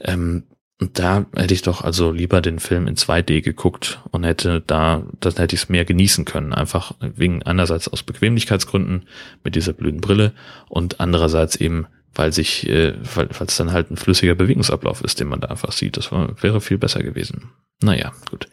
Ähm, 0.00 0.44
und 0.80 0.98
da 0.98 1.26
hätte 1.34 1.52
ich 1.54 1.62
doch 1.62 1.82
also 1.82 2.12
lieber 2.12 2.40
den 2.40 2.60
Film 2.60 2.86
in 2.86 2.94
2D 2.94 3.42
geguckt 3.42 4.00
und 4.12 4.24
hätte 4.24 4.62
da, 4.64 5.02
dann 5.20 5.34
hätte 5.34 5.56
ich 5.56 5.62
es 5.62 5.68
mehr 5.68 5.84
genießen 5.84 6.24
können. 6.24 6.54
Einfach 6.54 6.92
wegen 7.00 7.42
einerseits 7.42 7.88
aus 7.88 8.02
Bequemlichkeitsgründen 8.02 9.06
mit 9.44 9.56
dieser 9.56 9.72
blöden 9.72 10.00
Brille 10.00 10.32
und 10.68 11.00
andererseits 11.00 11.56
eben 11.56 11.86
weil 12.18 12.32
sich, 12.32 12.68
äh, 12.68 12.94
weil 13.14 13.28
es 13.46 13.56
dann 13.56 13.72
halt 13.72 13.92
ein 13.92 13.96
flüssiger 13.96 14.34
Bewegungsablauf 14.34 15.02
ist, 15.02 15.20
den 15.20 15.28
man 15.28 15.40
da 15.40 15.48
einfach 15.48 15.70
sieht. 15.70 15.96
Das 15.96 16.10
war, 16.10 16.30
wäre 16.42 16.60
viel 16.60 16.76
besser 16.76 17.00
gewesen. 17.00 17.50
Naja, 17.80 18.12
gut. 18.28 18.48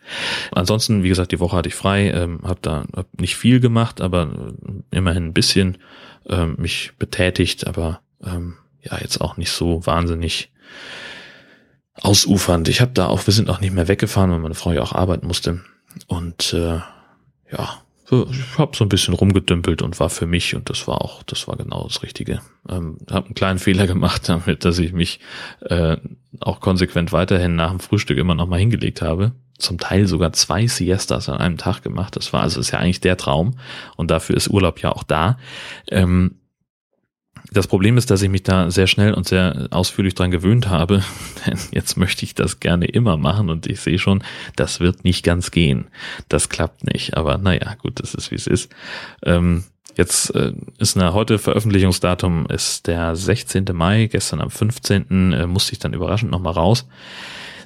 Ansonsten, 0.52 1.02
wie 1.02 1.10
gesagt, 1.10 1.32
die 1.32 1.40
Woche 1.40 1.58
hatte 1.58 1.70
ich 1.70 1.74
frei, 1.74 2.12
ähm, 2.12 2.42
habe 2.44 2.60
da 2.62 2.86
hab 2.96 3.20
nicht 3.20 3.36
viel 3.36 3.60
gemacht, 3.60 4.02
aber 4.02 4.54
äh, 4.62 4.96
immerhin 4.96 5.26
ein 5.26 5.34
bisschen 5.34 5.80
ähm, 6.30 6.58
mich 6.60 6.92
betätigt, 7.00 7.66
aber 7.66 8.02
ähm, 8.24 8.54
ja, 8.84 9.00
jetzt 9.02 9.20
auch 9.20 9.36
nicht 9.36 9.50
so 9.50 9.84
wahnsinnig 9.84 10.52
ausufernd. 11.96 12.70
Ich 12.70 12.82
habe 12.82 12.92
da 12.94 13.08
auch, 13.08 13.26
wir 13.26 13.34
sind 13.34 13.50
auch 13.50 13.62
nicht 13.62 13.74
mehr 13.74 13.88
weggefahren, 13.88 14.30
weil 14.30 14.40
meine 14.40 14.54
Frau 14.54 14.74
ja 14.74 14.84
auch 14.84 14.94
arbeiten 14.94 15.26
musste. 15.26 15.62
Und 16.06 16.54
äh, 16.54 16.82
ja, 17.52 17.82
ich 18.12 18.58
habe 18.58 18.78
so 18.78 18.86
ein 18.86 18.90
bisschen 18.90 19.16
rumgedümpelt 19.16 19.82
und 19.82 20.00
war 20.00 20.10
für 20.10 20.28
mich 20.28 20.56
und 20.56 20.70
das 20.70 20.88
war 20.88 21.02
auch, 21.02 21.24
das 21.24 21.48
war 21.48 21.58
genau 21.58 21.84
das 21.84 22.04
Richtige. 22.04 22.40
Ähm, 22.70 22.98
habe 23.10 23.26
einen 23.26 23.36
kleinen 23.36 23.60
Fehler 23.60 23.88
gemacht 23.88 24.30
damit, 24.30 24.64
dass 24.64 24.78
ich 24.80 24.94
mich 24.94 25.20
äh, 25.62 25.98
auch 26.40 26.60
konsequent 26.60 27.12
weiterhin 27.12 27.56
nach 27.56 27.72
dem 27.72 27.80
Frühstück 27.80 28.18
immer 28.18 28.36
noch 28.36 28.48
mal 28.48 28.60
hingelegt 28.60 29.02
habe. 29.02 29.32
Zum 29.58 29.78
Teil 29.78 30.06
sogar 30.06 30.34
zwei 30.34 30.68
Siestas 30.68 31.30
an 31.30 31.38
einem 31.38 31.58
Tag 31.58 31.82
gemacht. 31.82 32.16
Das 32.16 32.34
war 32.34 32.42
also 32.42 32.60
ist 32.60 32.72
ja 32.72 32.80
eigentlich 32.80 33.02
der 33.02 33.18
Traum 33.18 33.58
und 33.96 34.12
dafür 34.12 34.36
ist 34.36 34.50
Urlaub 34.50 34.82
ja 34.82 34.92
auch 34.92 35.04
da. 35.04 35.38
Ähm, 35.90 36.36
das 37.52 37.68
Problem 37.68 37.98
ist, 37.98 38.12
dass 38.12 38.22
ich 38.22 38.30
mich 38.30 38.44
da 38.44 38.72
sehr 38.72 38.88
schnell 38.88 39.14
und 39.14 39.28
sehr 39.28 39.68
ausführlich 39.72 40.16
dran 40.16 40.32
gewöhnt 40.32 40.70
habe. 40.70 41.04
Denn 41.46 41.58
jetzt 41.72 41.98
möchte 41.98 42.25
ich 42.25 42.36
das 42.36 42.60
gerne 42.60 42.86
immer 42.86 43.18
machen 43.18 43.50
und 43.50 43.68
ich 43.68 43.80
sehe 43.80 44.00
schon, 44.00 44.24
das 44.56 44.80
wird 44.80 45.04
nicht 45.04 45.24
ganz 45.24 45.52
gehen. 45.52 45.86
Das 46.30 46.50
klappt 46.50 46.84
nicht. 46.86 47.18
Aber 47.18 47.38
naja, 47.38 47.75
gut, 47.82 48.00
das 48.00 48.14
ist 48.14 48.32
wie 48.32 48.36
es 48.36 48.48
ist. 48.48 48.72
Ähm, 49.24 49.64
Jetzt 49.98 50.36
äh, 50.36 50.52
ist 50.78 50.98
eine 50.98 51.14
heute 51.14 51.40
Veröffentlichungsdatum 51.40 52.48
ist 52.48 52.88
der 52.88 53.16
16. 53.16 53.66
Mai. 53.72 54.08
Gestern 54.08 54.42
am 54.42 54.52
15. 54.52 55.32
Äh, 55.32 55.48
musste 55.48 55.72
ich 55.72 55.80
dann 55.80 55.94
überraschend 55.94 56.32
nochmal 56.32 56.52
raus, 56.52 56.86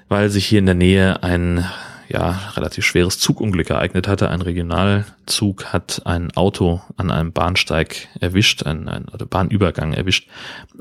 weil 0.10 0.30
sich 0.30 0.46
hier 0.46 0.60
in 0.60 0.68
der 0.68 0.76
Nähe 0.76 1.24
ein 1.24 1.66
ja, 2.10 2.52
relativ 2.56 2.86
schweres 2.86 3.20
Zugunglück 3.20 3.70
ereignet 3.70 4.08
hatte. 4.08 4.30
Ein 4.30 4.42
Regionalzug 4.42 5.66
hat 5.66 6.02
ein 6.06 6.36
Auto 6.36 6.82
an 6.98 7.12
einem 7.12 7.32
Bahnsteig 7.32 8.08
erwischt, 8.20 8.64
ein, 8.64 8.88
ein 8.88 9.06
oder 9.06 9.26
Bahnübergang 9.26 9.94
erwischt, 9.94 10.28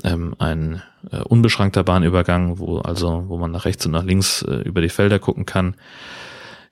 ähm, 0.03 0.35
ein 0.39 0.81
äh, 1.11 1.17
unbeschrankter 1.19 1.83
Bahnübergang, 1.83 2.57
wo 2.57 2.79
also, 2.79 3.25
wo 3.27 3.37
man 3.37 3.51
nach 3.51 3.65
rechts 3.65 3.85
und 3.85 3.91
nach 3.91 4.03
links 4.03 4.41
äh, 4.41 4.61
über 4.61 4.81
die 4.81 4.89
Felder 4.89 5.19
gucken 5.19 5.45
kann. 5.45 5.75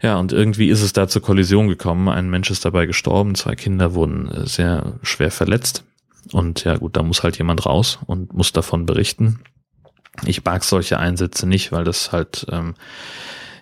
Ja, 0.01 0.17
und 0.17 0.31
irgendwie 0.31 0.69
ist 0.69 0.81
es 0.81 0.93
da 0.93 1.07
zur 1.07 1.21
Kollision 1.21 1.67
gekommen. 1.67 2.09
Ein 2.09 2.29
Mensch 2.29 2.51
ist 2.51 2.65
dabei 2.65 2.85
gestorben, 2.85 3.35
zwei 3.35 3.55
Kinder 3.55 3.93
wurden 3.93 4.29
äh, 4.29 4.47
sehr 4.47 4.99
schwer 5.03 5.31
verletzt. 5.31 5.83
Und 6.31 6.63
ja 6.63 6.77
gut, 6.77 6.97
da 6.97 7.03
muss 7.03 7.23
halt 7.23 7.37
jemand 7.37 7.65
raus 7.65 7.99
und 8.05 8.33
muss 8.33 8.51
davon 8.51 8.85
berichten. 8.85 9.39
Ich 10.25 10.43
mag 10.43 10.63
solche 10.63 10.99
Einsätze 10.99 11.47
nicht, 11.47 11.71
weil 11.71 11.83
das 11.83 12.11
halt, 12.11 12.47
ähm, 12.51 12.73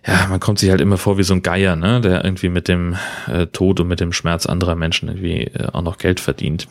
ja, 0.08 0.28
man 0.28 0.40
kommt 0.40 0.60
sich 0.60 0.70
halt 0.70 0.82
immer 0.82 0.98
vor 0.98 1.18
wie 1.18 1.24
so 1.24 1.34
ein 1.34 1.42
Geier, 1.42 1.76
ne, 1.76 2.00
der 2.02 2.24
irgendwie 2.24 2.50
mit 2.50 2.68
dem 2.68 2.96
äh, 3.28 3.48
Tod 3.48 3.80
und 3.80 3.88
mit 3.88 4.00
dem 4.00 4.14
Schmerz 4.14 4.46
anderer 4.46 4.76
Menschen 4.76 5.10
irgendwie 5.10 5.46
äh, 5.46 5.68
auch 5.74 5.82
noch 5.82 5.98
Geld 5.98 6.20
verdient. 6.20 6.68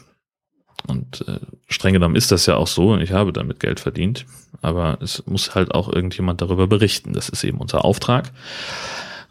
Und 0.86 1.24
äh, 1.26 1.40
streng 1.66 1.94
genommen 1.94 2.14
ist 2.14 2.30
das 2.30 2.46
ja 2.46 2.56
auch 2.56 2.66
so, 2.66 2.96
ich 2.98 3.12
habe 3.12 3.32
damit 3.32 3.58
Geld 3.58 3.80
verdient, 3.80 4.26
aber 4.60 4.98
es 5.00 5.26
muss 5.26 5.54
halt 5.54 5.74
auch 5.74 5.90
irgendjemand 5.90 6.42
darüber 6.42 6.66
berichten. 6.66 7.12
Das 7.12 7.28
ist 7.28 7.42
eben 7.42 7.58
unser 7.58 7.84
Auftrag. 7.84 8.32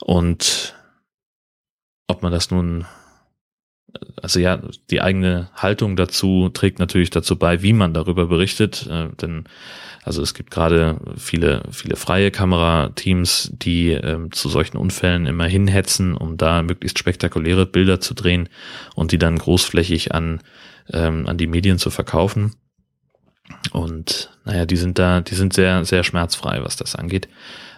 Und 0.01 0.75
ob 2.07 2.24
man 2.24 2.31
das 2.31 2.51
nun, 2.51 2.86
also 4.21 4.39
ja, 4.39 4.59
die 4.89 5.01
eigene 5.01 5.50
Haltung 5.55 5.95
dazu 5.95 6.50
trägt 6.50 6.79
natürlich 6.79 7.09
dazu 7.09 7.38
bei, 7.38 7.62
wie 7.62 7.73
man 7.73 7.93
darüber 7.93 8.27
berichtet, 8.27 8.88
äh, 8.89 9.09
denn 9.21 9.45
also 10.03 10.21
es 10.21 10.33
gibt 10.33 10.51
gerade 10.51 11.00
viele, 11.17 11.63
viele 11.71 11.95
freie 11.95 12.29
Kamerateams, 12.29 13.51
die 13.53 13.91
ähm, 13.91 14.31
zu 14.31 14.50
solchen 14.50 14.77
Unfällen 14.77 15.25
immer 15.25 15.45
hinhetzen, 15.45 16.15
um 16.15 16.35
da 16.35 16.62
möglichst 16.62 17.00
spektakuläre 17.00 17.65
Bilder 17.65 18.01
zu 18.01 18.13
drehen 18.13 18.50
und 18.95 19.13
die 19.13 19.17
dann 19.17 19.38
großflächig 19.38 20.13
an, 20.13 20.41
ähm, 20.91 21.25
an 21.27 21.38
die 21.38 21.47
Medien 21.47 21.77
zu 21.77 21.89
verkaufen. 21.89 22.53
Und 23.71 24.29
naja, 24.45 24.65
die 24.65 24.77
sind 24.77 25.00
da, 25.00 25.21
die 25.21 25.35
sind 25.35 25.53
sehr, 25.53 25.85
sehr 25.85 26.03
schmerzfrei, 26.03 26.63
was 26.63 26.75
das 26.75 26.95
angeht. 26.95 27.27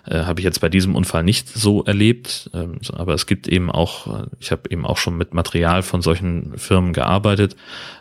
Äh, 0.05 0.23
habe 0.23 0.39
ich 0.39 0.43
jetzt 0.43 0.61
bei 0.61 0.69
diesem 0.69 0.95
Unfall 0.95 1.23
nicht 1.23 1.49
so 1.49 1.83
erlebt, 1.83 2.49
ähm, 2.53 2.79
aber 2.93 3.13
es 3.13 3.25
gibt 3.25 3.47
eben 3.47 3.71
auch, 3.71 4.23
äh, 4.23 4.27
ich 4.39 4.51
habe 4.51 4.69
eben 4.69 4.85
auch 4.85 4.97
schon 4.97 5.17
mit 5.17 5.33
Material 5.33 5.81
von 5.81 6.01
solchen 6.01 6.57
Firmen 6.57 6.93
gearbeitet, 6.93 7.55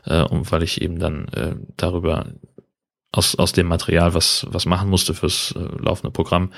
äh, 0.04 0.22
und 0.22 0.52
weil 0.52 0.62
ich 0.62 0.82
eben 0.82 0.98
dann 0.98 1.28
äh, 1.28 1.54
darüber 1.76 2.26
aus, 3.12 3.36
aus 3.36 3.52
dem 3.52 3.68
Material 3.68 4.12
was, 4.12 4.46
was 4.50 4.66
machen 4.66 4.90
musste 4.90 5.14
fürs 5.14 5.54
äh, 5.56 5.82
laufende 5.82 6.10
Programm. 6.10 6.52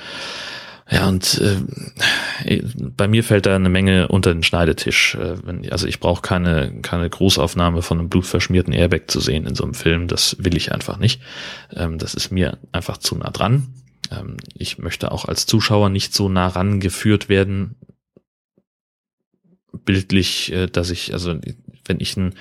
Ja, 0.89 1.09
und 1.09 1.41
äh, 1.41 2.61
bei 2.97 3.09
mir 3.09 3.25
fällt 3.25 3.47
da 3.47 3.57
eine 3.57 3.69
Menge 3.69 4.07
unter 4.07 4.33
den 4.33 4.45
Schneidetisch. 4.45 5.17
Äh, 5.17 5.69
also 5.71 5.87
ich 5.87 5.99
brauche 5.99 6.23
keine, 6.23 6.81
keine 6.83 7.11
Großaufnahme 7.11 7.83
von 7.83 7.99
einem 7.99 8.09
blutverschmierten 8.09 8.73
Airbag 8.73 9.03
zu 9.09 9.21
sehen 9.21 9.47
in 9.47 9.57
so 9.57 9.65
einem 9.65 9.75
Film. 9.75 10.07
Das 10.07 10.37
will 10.39 10.57
ich 10.57 10.73
einfach 10.73 10.99
nicht. 10.99 11.21
Ähm, 11.75 11.99
das 11.99 12.15
ist 12.15 12.31
mir 12.31 12.59
einfach 12.71 12.99
zu 12.99 13.17
nah 13.17 13.31
dran. 13.31 13.67
Ähm, 14.13 14.37
ich 14.55 14.79
möchte 14.79 15.11
auch 15.11 15.25
als 15.25 15.47
Zuschauer 15.47 15.89
nicht 15.89 16.15
so 16.15 16.29
nah 16.29 16.47
rangeführt 16.47 17.29
werden, 17.29 17.75
bildlich, 19.85 20.53
äh, 20.53 20.67
dass 20.69 20.91
ich, 20.91 21.13
also 21.13 21.35
wenn 21.89 22.01
ich 22.01 22.17
ein 22.17 22.35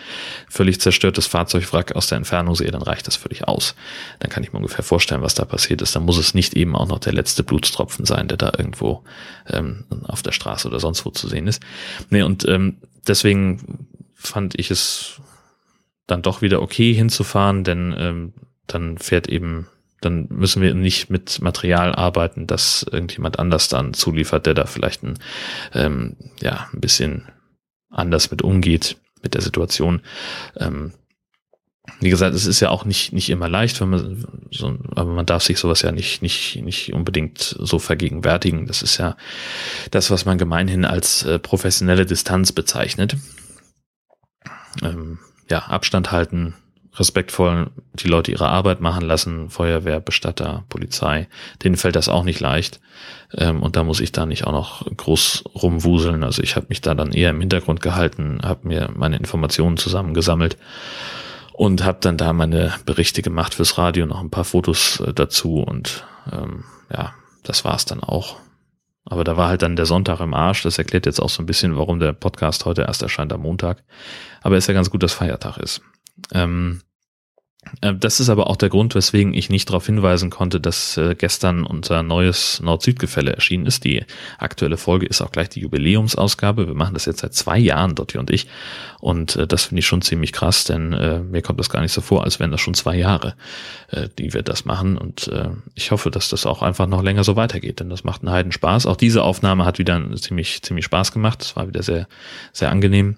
völlig 0.49 0.79
zerstörtes 0.79 1.27
Fahrzeugwrack 1.27 1.95
aus 1.95 2.07
der 2.07 2.17
Entfernung 2.17 2.55
sehe, 2.55 2.71
dann 2.71 2.81
reicht 2.81 3.07
das 3.07 3.15
völlig 3.15 3.47
aus. 3.47 3.75
Dann 4.19 4.29
kann 4.29 4.43
ich 4.43 4.53
mir 4.53 4.57
ungefähr 4.57 4.83
vorstellen, 4.83 5.21
was 5.21 5.35
da 5.35 5.45
passiert 5.45 5.81
ist. 5.81 5.95
Dann 5.95 6.05
muss 6.05 6.17
es 6.17 6.33
nicht 6.33 6.55
eben 6.55 6.75
auch 6.75 6.87
noch 6.87 6.99
der 6.99 7.13
letzte 7.13 7.43
Blutstropfen 7.43 8.05
sein, 8.05 8.27
der 8.27 8.37
da 8.37 8.51
irgendwo 8.57 9.03
ähm, 9.47 9.85
auf 10.03 10.21
der 10.21 10.31
Straße 10.31 10.67
oder 10.67 10.79
sonst 10.79 11.05
wo 11.05 11.09
zu 11.11 11.27
sehen 11.27 11.47
ist. 11.47 11.61
Nee, 12.09 12.23
und 12.23 12.47
ähm, 12.47 12.77
deswegen 13.07 13.87
fand 14.13 14.59
ich 14.59 14.71
es 14.71 15.21
dann 16.07 16.21
doch 16.21 16.41
wieder 16.41 16.61
okay 16.61 16.93
hinzufahren, 16.93 17.63
denn 17.63 17.95
ähm, 17.97 18.33
dann 18.67 18.97
fährt 18.97 19.27
eben 19.27 19.67
dann 20.01 20.27
müssen 20.29 20.61
wir 20.61 20.75
nicht 20.75 21.09
mit 21.09 21.41
Material 21.41 21.95
arbeiten, 21.95 22.45
das 22.45 22.85
irgendjemand 22.91 23.39
anders 23.39 23.69
dann 23.69 23.93
zuliefert, 23.93 24.45
der 24.45 24.53
da 24.53 24.65
vielleicht 24.65 25.03
ein, 25.03 25.17
ähm, 25.73 26.15
ja, 26.41 26.69
ein 26.71 26.79
bisschen 26.79 27.27
anders 27.89 28.29
mit 28.29 28.43
umgeht 28.43 28.97
mit 29.25 29.33
der 29.33 29.41
Situation. 29.41 30.01
Ähm, 30.55 30.93
wie 31.99 32.09
gesagt, 32.09 32.33
es 32.35 32.45
ist 32.45 32.61
ja 32.61 32.69
auch 32.69 32.85
nicht, 32.85 33.13
nicht 33.13 33.29
immer 33.29 33.49
leicht, 33.49 33.79
wenn 33.79 33.89
man 33.89 34.25
so, 34.51 34.77
aber 34.95 35.13
man 35.13 35.25
darf 35.25 35.43
sich 35.43 35.59
sowas 35.59 35.81
ja 35.81 35.91
nicht, 35.91 36.21
nicht, 36.21 36.61
nicht 36.63 36.93
unbedingt 36.93 37.55
so 37.59 37.79
vergegenwärtigen. 37.79 38.65
Das 38.65 38.81
ist 38.81 38.97
ja 38.97 39.17
das, 39.91 40.09
was 40.09 40.25
man 40.25 40.37
gemeinhin 40.37 40.85
als 40.85 41.23
äh, 41.23 41.37
professionelle 41.37 42.05
Distanz 42.05 42.51
bezeichnet. 42.51 43.17
Ähm, 44.81 45.19
ja, 45.49 45.59
Abstand 45.59 46.11
halten, 46.11 46.55
respektvoll 46.95 47.69
die 47.93 48.07
Leute 48.07 48.31
ihre 48.31 48.47
Arbeit 48.47 48.81
machen 48.81 49.05
lassen, 49.05 49.49
Feuerwehr, 49.49 49.99
Bestatter, 49.99 50.63
Polizei, 50.69 51.27
denen 51.63 51.75
fällt 51.75 51.95
das 51.95 52.09
auch 52.09 52.23
nicht 52.23 52.39
leicht. 52.39 52.79
Ähm, 53.33 53.61
und 53.61 53.75
da 53.75 53.83
muss 53.83 53.99
ich 53.99 54.11
da 54.11 54.25
nicht 54.25 54.45
auch 54.45 54.51
noch 54.51 54.85
groß 54.95 55.45
rumwuseln. 55.55 56.23
Also 56.23 56.41
ich 56.41 56.55
habe 56.55 56.67
mich 56.69 56.81
da 56.81 56.93
dann 56.93 57.11
eher 57.11 57.31
im 57.31 57.39
Hintergrund 57.39 57.81
gehalten, 57.81 58.39
habe 58.43 58.67
mir 58.67 58.89
meine 58.95 59.17
Informationen 59.17 59.77
zusammengesammelt 59.77 60.57
und 61.53 61.83
habe 61.83 61.99
dann 62.01 62.17
da 62.17 62.33
meine 62.33 62.73
Berichte 62.85 63.21
gemacht 63.21 63.53
fürs 63.53 63.77
Radio, 63.77 64.05
noch 64.05 64.21
ein 64.21 64.31
paar 64.31 64.45
Fotos 64.45 64.99
äh, 64.99 65.13
dazu 65.13 65.59
und 65.59 66.05
ähm, 66.31 66.63
ja, 66.91 67.13
das 67.43 67.65
war's 67.65 67.85
dann 67.85 68.01
auch. 68.01 68.37
Aber 69.05 69.23
da 69.23 69.37
war 69.37 69.49
halt 69.49 69.61
dann 69.61 69.75
der 69.75 69.85
Sonntag 69.85 70.19
im 70.19 70.33
Arsch. 70.33 70.63
Das 70.63 70.79
erklärt 70.79 71.05
jetzt 71.05 71.21
auch 71.21 71.29
so 71.29 71.43
ein 71.43 71.45
bisschen, 71.45 71.77
warum 71.77 71.99
der 71.99 72.13
Podcast 72.13 72.65
heute 72.65 72.81
erst 72.81 73.03
erscheint 73.03 73.31
am 73.31 73.41
Montag. 73.41 73.83
Aber 74.41 74.57
ist 74.57 74.67
ja 74.67 74.73
ganz 74.73 74.89
gut, 74.89 75.03
dass 75.03 75.13
Feiertag 75.13 75.57
ist. 75.57 75.81
Ähm, 76.33 76.81
äh, 76.81 76.84
das 77.81 78.19
ist 78.19 78.29
aber 78.29 78.47
auch 78.47 78.55
der 78.55 78.69
Grund, 78.69 78.95
weswegen 78.95 79.33
ich 79.33 79.49
nicht 79.49 79.69
darauf 79.69 79.85
hinweisen 79.85 80.29
konnte, 80.29 80.59
dass 80.59 80.97
äh, 80.97 81.15
gestern 81.15 81.65
unser 81.65 82.03
neues 82.03 82.61
Nord-Süd-Gefälle 82.61 83.33
erschienen 83.33 83.65
ist. 83.65 83.83
Die 83.83 84.05
aktuelle 84.37 84.77
Folge 84.77 85.05
ist 85.05 85.21
auch 85.21 85.31
gleich 85.31 85.49
die 85.49 85.61
Jubiläumsausgabe. 85.61 86.67
Wir 86.67 86.73
machen 86.73 86.93
das 86.93 87.05
jetzt 87.05 87.19
seit 87.19 87.33
zwei 87.33 87.57
Jahren, 87.57 87.95
Dotti 87.95 88.17
und 88.17 88.29
ich. 88.29 88.47
Und 88.99 89.35
äh, 89.35 89.47
das 89.47 89.65
finde 89.65 89.79
ich 89.79 89.87
schon 89.87 90.01
ziemlich 90.01 90.31
krass, 90.31 90.63
denn 90.63 90.93
äh, 90.93 91.19
mir 91.19 91.41
kommt 91.41 91.59
das 91.59 91.69
gar 91.69 91.81
nicht 91.81 91.91
so 91.91 92.01
vor, 92.01 92.23
als 92.23 92.39
wären 92.39 92.51
das 92.51 92.61
schon 92.61 92.73
zwei 92.75 92.95
Jahre, 92.95 93.35
äh, 93.89 94.09
die 94.17 94.33
wir 94.33 94.43
das 94.43 94.65
machen. 94.65 94.97
Und 94.97 95.27
äh, 95.27 95.49
ich 95.73 95.91
hoffe, 95.91 96.11
dass 96.11 96.29
das 96.29 96.45
auch 96.45 96.61
einfach 96.61 96.87
noch 96.87 97.03
länger 97.03 97.23
so 97.23 97.35
weitergeht, 97.35 97.79
denn 97.79 97.89
das 97.89 98.03
macht 98.03 98.21
einen 98.21 98.31
Heiden 98.31 98.51
Spaß. 98.51 98.85
Auch 98.85 98.97
diese 98.97 99.23
Aufnahme 99.23 99.65
hat 99.65 99.79
wieder 99.79 100.01
ziemlich, 100.15 100.61
ziemlich 100.61 100.85
Spaß 100.85 101.11
gemacht. 101.11 101.41
Es 101.41 101.55
war 101.55 101.67
wieder 101.67 101.83
sehr, 101.83 102.07
sehr 102.53 102.71
angenehm. 102.71 103.17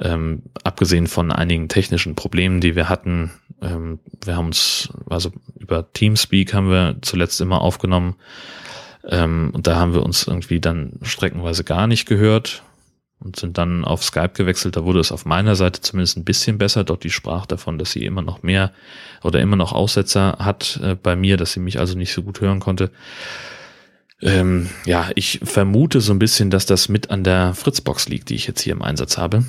Ähm, 0.00 0.42
abgesehen 0.64 1.06
von 1.06 1.30
einigen 1.30 1.68
technischen 1.68 2.14
Problemen, 2.14 2.60
die 2.60 2.74
wir 2.74 2.88
hatten, 2.88 3.30
ähm, 3.60 4.00
wir 4.24 4.36
haben 4.36 4.46
uns, 4.46 4.88
also 5.08 5.32
über 5.58 5.92
Teamspeak 5.92 6.54
haben 6.54 6.70
wir 6.70 6.96
zuletzt 7.02 7.40
immer 7.40 7.60
aufgenommen. 7.60 8.16
Ähm, 9.08 9.50
und 9.52 9.66
da 9.66 9.76
haben 9.76 9.94
wir 9.94 10.02
uns 10.02 10.26
irgendwie 10.26 10.60
dann 10.60 10.98
streckenweise 11.02 11.64
gar 11.64 11.86
nicht 11.86 12.06
gehört 12.06 12.62
und 13.20 13.36
sind 13.36 13.58
dann 13.58 13.84
auf 13.84 14.02
Skype 14.02 14.32
gewechselt. 14.34 14.76
Da 14.76 14.84
wurde 14.84 15.00
es 15.00 15.12
auf 15.12 15.24
meiner 15.24 15.56
Seite 15.56 15.80
zumindest 15.80 16.16
ein 16.16 16.24
bisschen 16.24 16.58
besser. 16.58 16.84
Dort 16.84 17.04
die 17.04 17.10
sprach 17.10 17.46
davon, 17.46 17.78
dass 17.78 17.92
sie 17.92 18.04
immer 18.04 18.22
noch 18.22 18.42
mehr 18.42 18.72
oder 19.22 19.40
immer 19.40 19.56
noch 19.56 19.72
Aussetzer 19.72 20.36
hat 20.38 20.80
äh, 20.82 20.94
bei 20.94 21.16
mir, 21.16 21.36
dass 21.36 21.52
sie 21.52 21.60
mich 21.60 21.78
also 21.78 21.96
nicht 21.96 22.12
so 22.12 22.22
gut 22.22 22.40
hören 22.40 22.60
konnte. 22.60 22.90
Ähm, 24.20 24.68
ja, 24.84 25.10
ich 25.16 25.40
vermute 25.42 26.00
so 26.00 26.12
ein 26.12 26.18
bisschen, 26.18 26.50
dass 26.50 26.64
das 26.64 26.88
mit 26.88 27.10
an 27.10 27.24
der 27.24 27.54
Fritzbox 27.54 28.08
liegt, 28.08 28.30
die 28.30 28.36
ich 28.36 28.46
jetzt 28.46 28.60
hier 28.60 28.72
im 28.72 28.82
Einsatz 28.82 29.18
habe. 29.18 29.44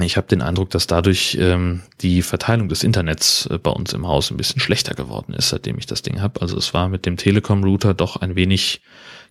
Ich 0.00 0.16
habe 0.16 0.26
den 0.26 0.42
Eindruck, 0.42 0.70
dass 0.70 0.86
dadurch 0.86 1.36
ähm, 1.40 1.82
die 2.00 2.22
Verteilung 2.22 2.68
des 2.68 2.82
Internets 2.82 3.46
äh, 3.46 3.58
bei 3.58 3.70
uns 3.70 3.92
im 3.92 4.06
Haus 4.06 4.30
ein 4.30 4.36
bisschen 4.36 4.60
schlechter 4.60 4.94
geworden 4.94 5.34
ist, 5.34 5.50
seitdem 5.50 5.78
ich 5.78 5.86
das 5.86 6.02
Ding 6.02 6.20
habe. 6.20 6.40
Also 6.40 6.56
es 6.56 6.74
war 6.74 6.88
mit 6.88 7.06
dem 7.06 7.16
Telekom-Router 7.16 7.94
doch 7.94 8.16
ein 8.16 8.34
wenig 8.34 8.80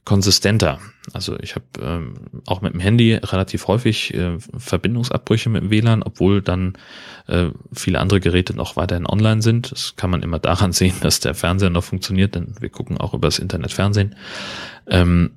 konsistenter. 0.05 0.79
Also 1.13 1.37
ich 1.39 1.55
habe 1.55 1.65
ähm, 1.81 2.15
auch 2.45 2.61
mit 2.61 2.73
dem 2.73 2.79
Handy 2.79 3.13
relativ 3.13 3.67
häufig 3.67 4.13
äh, 4.13 4.37
Verbindungsabbrüche 4.57 5.49
mit 5.49 5.63
dem 5.63 5.69
WLAN, 5.69 6.03
obwohl 6.03 6.41
dann 6.41 6.73
äh, 7.27 7.47
viele 7.73 7.99
andere 7.99 8.19
Geräte 8.19 8.53
noch 8.53 8.75
weiterhin 8.75 9.05
online 9.05 9.41
sind. 9.41 9.71
Das 9.71 9.95
kann 9.95 10.09
man 10.09 10.23
immer 10.23 10.39
daran 10.39 10.71
sehen, 10.73 10.95
dass 11.01 11.19
der 11.19 11.35
Fernseher 11.35 11.69
noch 11.69 11.83
funktioniert, 11.83 12.35
denn 12.35 12.55
wir 12.59 12.69
gucken 12.69 12.97
auch 12.97 13.13
über 13.13 13.27
das 13.27 13.39
Internet 13.39 13.71
Fernsehen. 13.71 14.15
Ähm, 14.87 15.31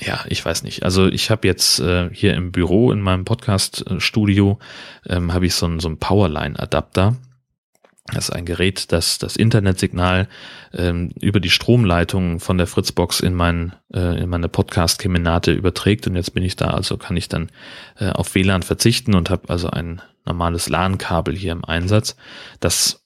ja, 0.00 0.24
ich 0.28 0.44
weiß 0.44 0.62
nicht. 0.62 0.84
Also 0.84 1.06
ich 1.06 1.30
habe 1.30 1.46
jetzt 1.46 1.80
äh, 1.80 2.10
hier 2.12 2.34
im 2.34 2.52
Büro 2.52 2.92
in 2.92 3.00
meinem 3.00 3.24
Podcast-Studio 3.24 4.58
ähm, 5.06 5.32
habe 5.32 5.46
ich 5.46 5.54
so 5.54 5.66
einen 5.66 5.80
so 5.80 5.88
einen 5.88 5.98
Powerline-Adapter. 5.98 7.16
Das 8.06 8.28
ist 8.28 8.34
ein 8.34 8.46
Gerät, 8.46 8.90
das 8.90 9.18
das 9.18 9.36
Internetsignal 9.36 10.28
ähm, 10.72 11.12
über 11.20 11.40
die 11.40 11.50
Stromleitung 11.50 12.40
von 12.40 12.58
der 12.58 12.66
Fritzbox 12.66 13.20
in, 13.20 13.34
mein, 13.34 13.74
äh, 13.94 14.22
in 14.22 14.28
meine 14.28 14.48
Podcast-Kemenate 14.48 15.52
überträgt. 15.52 16.06
Und 16.06 16.16
jetzt 16.16 16.34
bin 16.34 16.42
ich 16.42 16.56
da, 16.56 16.70
also 16.70 16.96
kann 16.96 17.16
ich 17.16 17.28
dann 17.28 17.50
äh, 17.98 18.10
auf 18.10 18.34
WLAN 18.34 18.62
verzichten 18.62 19.14
und 19.14 19.30
habe 19.30 19.48
also 19.50 19.68
ein 19.68 20.02
normales 20.24 20.68
LAN-Kabel 20.68 21.36
hier 21.36 21.52
im 21.52 21.64
Einsatz. 21.64 22.16
Das 22.60 23.01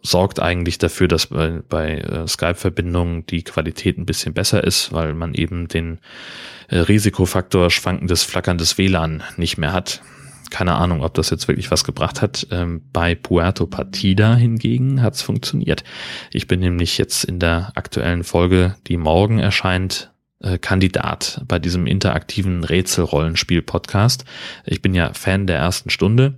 sorgt 0.00 0.40
eigentlich 0.40 0.78
dafür, 0.78 1.08
dass 1.08 1.26
bei, 1.26 1.60
bei 1.68 1.98
äh, 1.98 2.26
Skype-Verbindungen 2.26 3.26
die 3.26 3.44
Qualität 3.44 3.98
ein 3.98 4.06
bisschen 4.06 4.34
besser 4.34 4.64
ist, 4.64 4.92
weil 4.92 5.14
man 5.14 5.34
eben 5.34 5.68
den 5.68 5.98
äh, 6.68 6.78
Risikofaktor 6.78 7.70
schwankendes, 7.70 8.22
flackerndes 8.22 8.78
WLAN 8.78 9.22
nicht 9.36 9.58
mehr 9.58 9.72
hat 9.72 10.02
keine 10.52 10.74
Ahnung, 10.74 11.02
ob 11.02 11.14
das 11.14 11.30
jetzt 11.30 11.48
wirklich 11.48 11.70
was 11.70 11.82
gebracht 11.82 12.20
hat. 12.20 12.46
Ähm, 12.50 12.82
bei 12.92 13.14
Puerto 13.14 13.66
Partida 13.66 14.36
hingegen 14.36 15.00
hat 15.00 15.14
es 15.14 15.22
funktioniert. 15.22 15.82
Ich 16.30 16.46
bin 16.46 16.60
nämlich 16.60 16.98
jetzt 16.98 17.24
in 17.24 17.38
der 17.38 17.72
aktuellen 17.74 18.22
Folge, 18.22 18.76
die 18.86 18.98
morgen 18.98 19.38
erscheint, 19.38 20.12
äh, 20.40 20.58
Kandidat 20.58 21.42
bei 21.48 21.58
diesem 21.58 21.86
interaktiven 21.86 22.64
Rätselrollenspiel-Podcast. 22.64 24.26
Ich 24.66 24.82
bin 24.82 24.94
ja 24.94 25.14
Fan 25.14 25.46
der 25.46 25.56
ersten 25.56 25.88
Stunde 25.88 26.34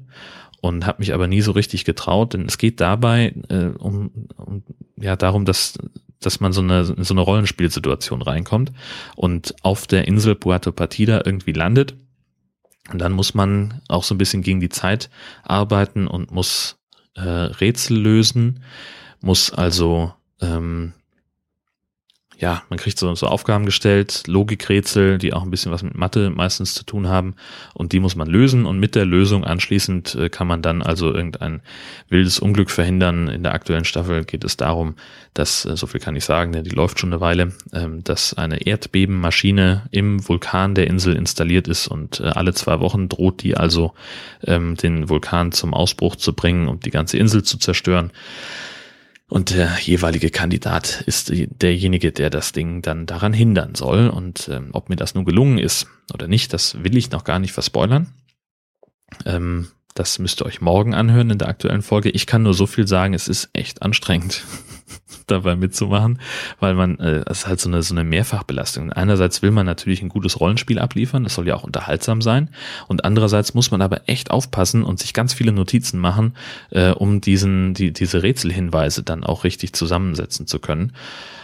und 0.64 0.86
habe 0.86 1.00
mich 1.00 1.12
aber 1.12 1.26
nie 1.26 1.42
so 1.42 1.52
richtig 1.52 1.84
getraut, 1.84 2.32
denn 2.32 2.46
es 2.46 2.56
geht 2.56 2.80
dabei 2.80 3.34
äh, 3.50 3.66
um, 3.78 4.10
um 4.36 4.62
ja 4.96 5.14
darum, 5.14 5.44
dass 5.44 5.78
dass 6.20 6.40
man 6.40 6.54
so 6.54 6.62
eine 6.62 6.84
so 6.84 7.12
eine 7.12 7.20
Rollenspielsituation 7.20 8.22
reinkommt 8.22 8.72
und 9.14 9.54
auf 9.62 9.86
der 9.86 10.08
Insel 10.08 10.34
Puerto 10.34 10.72
Partida 10.72 11.20
irgendwie 11.26 11.52
landet. 11.52 11.96
Und 12.90 12.98
dann 12.98 13.12
muss 13.12 13.34
man 13.34 13.82
auch 13.88 14.04
so 14.04 14.14
ein 14.14 14.18
bisschen 14.18 14.42
gegen 14.42 14.60
die 14.60 14.70
Zeit 14.70 15.10
arbeiten 15.42 16.06
und 16.06 16.30
muss 16.30 16.76
äh, 17.14 17.20
Rätsel 17.20 17.98
lösen, 17.98 18.62
muss 19.20 19.50
also 19.50 20.14
ähm, 20.40 20.94
ja, 22.38 22.62
man 22.68 22.78
kriegt 22.78 22.98
so, 22.98 23.14
so 23.14 23.26
Aufgaben 23.26 23.64
gestellt, 23.64 24.24
Logikrätsel, 24.26 25.18
die 25.18 25.32
auch 25.32 25.42
ein 25.42 25.50
bisschen 25.50 25.72
was 25.72 25.82
mit 25.82 25.96
Mathe 25.96 26.30
meistens 26.30 26.74
zu 26.74 26.84
tun 26.84 27.08
haben 27.08 27.34
und 27.74 27.92
die 27.92 28.00
muss 28.00 28.16
man 28.16 28.28
lösen 28.28 28.66
und 28.66 28.78
mit 28.78 28.94
der 28.94 29.04
Lösung 29.04 29.44
anschließend 29.44 30.14
äh, 30.16 30.28
kann 30.28 30.46
man 30.46 30.60
dann 30.60 30.82
also 30.82 31.12
irgendein 31.12 31.62
wildes 32.08 32.38
Unglück 32.38 32.70
verhindern. 32.70 33.28
In 33.28 33.42
der 33.42 33.54
aktuellen 33.54 33.84
Staffel 33.84 34.24
geht 34.24 34.44
es 34.44 34.56
darum, 34.56 34.96
dass, 35.32 35.64
äh, 35.64 35.76
so 35.76 35.86
viel 35.86 36.00
kann 36.00 36.16
ich 36.16 36.24
sagen, 36.24 36.52
die 36.52 36.70
läuft 36.70 36.98
schon 36.98 37.12
eine 37.12 37.20
Weile, 37.20 37.52
ähm, 37.72 38.02
dass 38.02 38.34
eine 38.34 38.66
Erdbebenmaschine 38.66 39.82
im 39.90 40.26
Vulkan 40.26 40.74
der 40.74 40.88
Insel 40.88 41.14
installiert 41.14 41.68
ist 41.68 41.86
und 41.86 42.20
äh, 42.20 42.24
alle 42.24 42.54
zwei 42.54 42.80
Wochen 42.80 43.08
droht 43.08 43.42
die 43.42 43.56
also 43.56 43.94
ähm, 44.44 44.76
den 44.76 45.08
Vulkan 45.08 45.52
zum 45.52 45.72
Ausbruch 45.72 46.16
zu 46.16 46.32
bringen 46.32 46.68
und 46.68 46.84
die 46.84 46.90
ganze 46.90 47.16
Insel 47.16 47.42
zu 47.42 47.58
zerstören. 47.58 48.10
Und 49.28 49.50
der 49.50 49.78
jeweilige 49.80 50.30
Kandidat 50.30 51.02
ist 51.06 51.32
derjenige, 51.34 52.12
der 52.12 52.30
das 52.30 52.52
Ding 52.52 52.82
dann 52.82 53.06
daran 53.06 53.32
hindern 53.32 53.74
soll. 53.74 54.08
Und 54.08 54.48
ähm, 54.48 54.70
ob 54.72 54.88
mir 54.88 54.96
das 54.96 55.14
nun 55.14 55.24
gelungen 55.24 55.58
ist 55.58 55.86
oder 56.12 56.28
nicht, 56.28 56.52
das 56.52 56.84
will 56.84 56.96
ich 56.96 57.10
noch 57.10 57.24
gar 57.24 57.38
nicht 57.38 57.52
verspoilern. 57.52 58.12
Ähm, 59.24 59.68
das 59.94 60.18
müsst 60.18 60.42
ihr 60.42 60.46
euch 60.46 60.60
morgen 60.60 60.92
anhören 60.92 61.30
in 61.30 61.38
der 61.38 61.48
aktuellen 61.48 61.82
Folge. 61.82 62.10
Ich 62.10 62.26
kann 62.26 62.42
nur 62.42 62.54
so 62.54 62.66
viel 62.66 62.86
sagen, 62.86 63.14
es 63.14 63.28
ist 63.28 63.48
echt 63.52 63.82
anstrengend, 63.82 64.42
dabei 65.28 65.54
mitzumachen, 65.54 66.18
weil 66.58 66.74
man, 66.74 66.98
äh, 66.98 67.22
es 67.26 67.38
ist 67.38 67.46
halt 67.46 67.60
so 67.60 67.68
eine, 67.68 67.82
so 67.82 67.94
eine 67.94 68.02
Mehrfachbelastung. 68.02 68.92
Einerseits 68.92 69.40
will 69.40 69.52
man 69.52 69.66
natürlich 69.66 70.02
ein 70.02 70.08
gutes 70.08 70.40
Rollenspiel 70.40 70.80
abliefern, 70.80 71.22
das 71.22 71.34
soll 71.34 71.46
ja 71.46 71.54
auch 71.54 71.62
unterhaltsam 71.62 72.22
sein. 72.22 72.50
Und 72.88 73.04
andererseits 73.04 73.54
muss 73.54 73.70
man 73.70 73.82
aber 73.82 74.08
echt 74.08 74.32
aufpassen 74.32 74.82
und 74.82 74.98
sich 74.98 75.14
ganz 75.14 75.32
viele 75.32 75.52
Notizen 75.52 76.00
machen, 76.00 76.36
äh, 76.70 76.90
um 76.90 77.20
diesen, 77.20 77.74
die, 77.74 77.92
diese 77.92 78.22
Rätselhinweise 78.22 79.04
dann 79.04 79.22
auch 79.22 79.44
richtig 79.44 79.74
zusammensetzen 79.74 80.48
zu 80.48 80.58
können. 80.58 80.92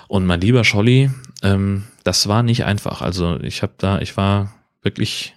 Und 0.09 0.27
mein 0.27 0.41
lieber 0.41 0.65
Scholli, 0.65 1.11
ähm, 1.43 1.85
das 2.03 2.27
war 2.27 2.43
nicht 2.43 2.65
einfach. 2.65 3.01
Also 3.01 3.39
ich 3.41 3.63
habe 3.63 3.75
da, 3.79 4.01
ich 4.01 4.17
war 4.17 4.53
wirklich 4.83 5.37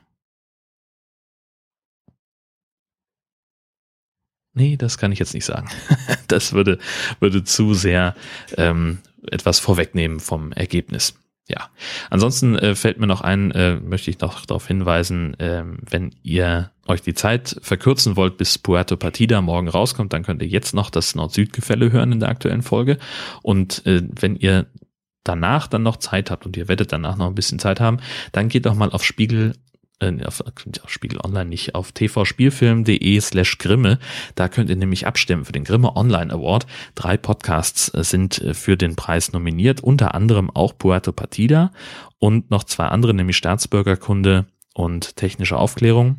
Nee, 4.54 4.78
das 4.78 4.98
kann 4.98 5.12
ich 5.12 5.20
jetzt 5.20 5.34
nicht 5.34 5.46
sagen. 5.46 5.68
das 6.28 6.54
würde, 6.54 6.78
würde 7.20 7.44
zu 7.44 7.74
sehr 7.74 8.16
ähm, 8.58 9.00
etwas 9.32 9.60
vorwegnehmen 9.60 10.20
vom 10.20 10.52
Ergebnis. 10.52 11.16
Ja, 11.50 11.70
ansonsten 12.10 12.56
äh, 12.58 12.74
fällt 12.74 13.00
mir 13.00 13.08
noch 13.08 13.20
ein, 13.20 13.52
äh, 13.52 13.76
möchte 13.76 14.10
ich 14.10 14.20
noch 14.20 14.46
darauf 14.46 14.66
hinweisen, 14.66 15.38
äh, 15.40 15.64
wenn 15.90 16.16
ihr 16.24 16.72
euch 16.88 17.02
die 17.02 17.14
Zeit 17.14 17.58
verkürzen 17.62 18.16
wollt, 18.16 18.38
bis 18.38 18.58
Puerto 18.58 18.96
Partida 18.96 19.42
morgen 19.42 19.68
rauskommt, 19.68 20.14
dann 20.14 20.24
könnt 20.24 20.42
ihr 20.42 20.48
jetzt 20.48 20.74
noch 20.74 20.90
das 20.90 21.16
Nord-Süd-Gefälle 21.16 21.92
hören 21.92 22.14
in 22.14 22.22
der 22.22 22.30
aktuellen 22.30 22.62
Folge. 22.62 22.98
Und 23.42 23.86
äh, 23.86 24.04
wenn 24.18 24.38
ihr 24.38 24.68
danach 25.26 25.68
dann 25.68 25.84
noch 25.84 25.98
Zeit 25.98 26.32
habt 26.32 26.46
und 26.46 26.56
ihr 26.56 26.70
werdet 26.70 26.94
danach 26.94 27.18
noch 27.18 27.28
ein 27.28 27.36
bisschen 27.36 27.60
Zeit 27.60 27.82
haben, 27.82 27.98
dann 28.32 28.48
geht 28.48 28.66
doch 28.66 28.76
mal 28.76 28.92
auf 28.92 29.04
Spiegel 29.04 29.54
äh, 30.04 30.26
auf, 30.26 30.42
auf 30.42 30.90
Spiegel 30.90 31.20
Online 31.24 31.50
nicht, 31.50 31.76
auf 31.76 31.92
tvspielfilm.de 31.92 33.20
slash 33.22 33.58
Grimme. 33.58 34.00
Da 34.36 34.50
könnt 34.50 34.70
ihr 34.70 34.76
nämlich 34.76 35.08
abstimmen 35.08 35.46
für 35.46 35.52
den 35.52 35.64
Grimme 35.64 35.96
Online 35.96 36.34
Award. 36.34 36.68
Drei 36.96 37.18
Podcasts 37.18 37.94
äh, 37.94 38.04
sind 38.04 38.40
äh, 38.42 38.54
für 38.54 38.78
den 38.78 38.96
Preis 38.96 39.32
nominiert, 39.32 39.82
unter 39.82 40.14
anderem 40.14 40.50
auch 40.50 40.78
Puerto 40.78 41.12
Partida 41.12 41.72
und 42.20 42.52
noch 42.52 42.64
zwei 42.64 42.86
andere, 42.88 43.14
nämlich 43.14 43.38
Staatsbürgerkunde 43.38 44.46
und 44.74 45.16
technische 45.16 45.58
Aufklärung. 45.58 46.18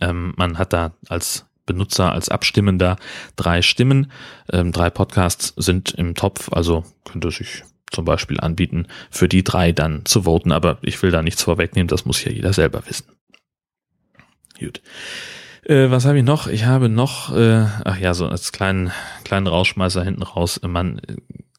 Ähm, 0.00 0.34
man 0.36 0.58
hat 0.58 0.72
da 0.72 0.94
als 1.08 1.46
Benutzer, 1.66 2.12
als 2.12 2.28
Abstimmender 2.28 2.96
drei 3.36 3.62
Stimmen. 3.62 4.10
Ähm, 4.52 4.72
drei 4.72 4.90
Podcasts 4.90 5.54
sind 5.56 5.92
im 5.92 6.14
Topf, 6.14 6.52
also 6.52 6.84
könnte 7.04 7.30
sich 7.30 7.64
zum 7.90 8.04
Beispiel 8.04 8.40
anbieten, 8.40 8.86
für 9.10 9.28
die 9.28 9.44
drei 9.44 9.72
dann 9.72 10.04
zu 10.04 10.22
voten. 10.22 10.52
Aber 10.52 10.78
ich 10.82 11.02
will 11.02 11.10
da 11.10 11.22
nichts 11.22 11.42
vorwegnehmen, 11.42 11.88
das 11.88 12.04
muss 12.04 12.24
ja 12.24 12.32
jeder 12.32 12.52
selber 12.52 12.82
wissen. 12.86 13.06
Gut. 14.58 14.82
Äh, 15.64 15.90
was 15.90 16.04
habe 16.04 16.18
ich 16.18 16.24
noch? 16.24 16.46
Ich 16.46 16.64
habe 16.64 16.88
noch, 16.88 17.34
äh, 17.34 17.66
ach 17.84 17.98
ja, 17.98 18.14
so 18.14 18.26
als 18.26 18.52
kleinen, 18.52 18.92
kleinen 19.24 19.46
Rausschmeißer 19.46 20.04
hinten 20.04 20.22
raus, 20.22 20.60
man 20.62 21.00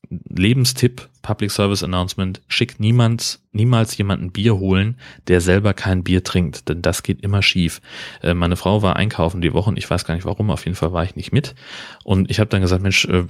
Lebenstipp, 0.09 1.09
Public 1.21 1.51
Service 1.51 1.83
Announcement, 1.83 2.41
schickt 2.47 2.79
niemand, 2.79 3.39
niemals 3.51 3.97
jemanden 3.97 4.31
Bier 4.31 4.57
holen, 4.57 4.97
der 5.27 5.41
selber 5.41 5.73
kein 5.73 6.03
Bier 6.03 6.23
trinkt, 6.23 6.69
denn 6.69 6.81
das 6.81 7.03
geht 7.03 7.21
immer 7.21 7.41
schief. 7.41 7.81
Äh, 8.21 8.33
meine 8.33 8.55
Frau 8.55 8.81
war 8.81 8.95
einkaufen 8.95 9.41
die 9.41 9.53
Woche 9.53 9.69
und 9.69 9.77
ich 9.77 9.89
weiß 9.89 10.05
gar 10.05 10.15
nicht 10.15 10.25
warum, 10.25 10.51
auf 10.51 10.65
jeden 10.65 10.75
Fall 10.75 10.93
war 10.93 11.03
ich 11.03 11.15
nicht 11.15 11.31
mit. 11.31 11.55
Und 12.03 12.29
ich 12.29 12.39
habe 12.39 12.49
dann 12.49 12.61
gesagt, 12.61 12.81
Mensch, 12.81 13.05
äh, 13.05 13.25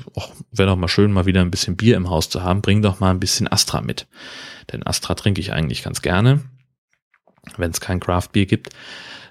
wäre 0.51 0.69
doch 0.69 0.75
mal 0.75 0.87
schön, 0.87 1.11
mal 1.11 1.25
wieder 1.25 1.41
ein 1.41 1.51
bisschen 1.51 1.77
Bier 1.77 1.95
im 1.95 2.09
Haus 2.09 2.29
zu 2.29 2.43
haben, 2.43 2.61
bring 2.61 2.81
doch 2.81 2.99
mal 2.99 3.11
ein 3.11 3.19
bisschen 3.19 3.51
Astra 3.51 3.81
mit. 3.81 4.07
Denn 4.71 4.85
Astra 4.85 5.15
trinke 5.15 5.41
ich 5.41 5.53
eigentlich 5.53 5.83
ganz 5.83 6.01
gerne, 6.01 6.41
wenn 7.57 7.71
es 7.71 7.81
kein 7.81 7.99
Craft-Bier 7.99 8.45
gibt. 8.45 8.69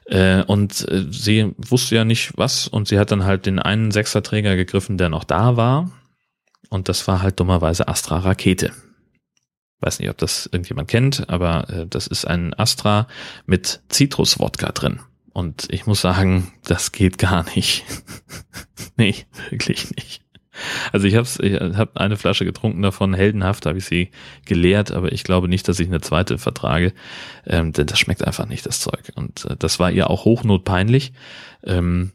Äh, 0.06 0.42
und 0.44 0.86
äh, 0.88 1.04
sie 1.10 1.52
wusste 1.56 1.96
ja 1.96 2.04
nicht 2.04 2.32
was 2.36 2.68
und 2.68 2.88
sie 2.88 2.98
hat 2.98 3.10
dann 3.10 3.24
halt 3.24 3.46
den 3.46 3.58
einen 3.58 3.90
Sechserträger 3.90 4.54
gegriffen, 4.56 4.98
der 4.98 5.08
noch 5.08 5.24
da 5.24 5.56
war 5.56 5.90
und 6.74 6.88
das 6.88 7.06
war 7.06 7.22
halt 7.22 7.38
dummerweise 7.38 7.86
Astra 7.86 8.18
Rakete. 8.18 8.72
Weiß 9.78 10.00
nicht, 10.00 10.10
ob 10.10 10.18
das 10.18 10.46
irgendjemand 10.46 10.88
kennt, 10.88 11.30
aber 11.30 11.70
äh, 11.70 11.86
das 11.86 12.08
ist 12.08 12.24
ein 12.24 12.52
Astra 12.52 13.06
mit 13.46 13.80
Zitruswodka 13.90 14.72
drin. 14.72 14.98
Und 15.32 15.68
ich 15.70 15.86
muss 15.86 16.00
sagen, 16.00 16.52
das 16.64 16.90
geht 16.90 17.18
gar 17.18 17.44
nicht. 17.54 17.84
nee, 18.96 19.14
wirklich 19.50 19.94
nicht. 19.94 20.22
Also 20.92 21.06
ich 21.06 21.14
habe 21.14 21.28
ich 21.46 21.78
hab 21.78 21.96
eine 21.96 22.16
Flasche 22.16 22.44
getrunken 22.44 22.82
davon, 22.82 23.14
heldenhaft 23.14 23.66
habe 23.66 23.78
ich 23.78 23.84
sie 23.84 24.10
geleert, 24.44 24.90
aber 24.90 25.12
ich 25.12 25.22
glaube 25.22 25.48
nicht, 25.48 25.68
dass 25.68 25.78
ich 25.78 25.86
eine 25.86 26.00
zweite 26.00 26.38
vertrage, 26.38 26.92
ähm, 27.46 27.72
denn 27.72 27.86
das 27.86 28.00
schmeckt 28.00 28.24
einfach 28.24 28.46
nicht, 28.46 28.66
das 28.66 28.80
Zeug. 28.80 29.12
Und 29.14 29.44
äh, 29.44 29.56
das 29.56 29.78
war 29.78 29.92
ihr 29.92 30.10
auch 30.10 30.24
hochnotpeinlich. 30.24 31.12
Ähm, 31.62 32.10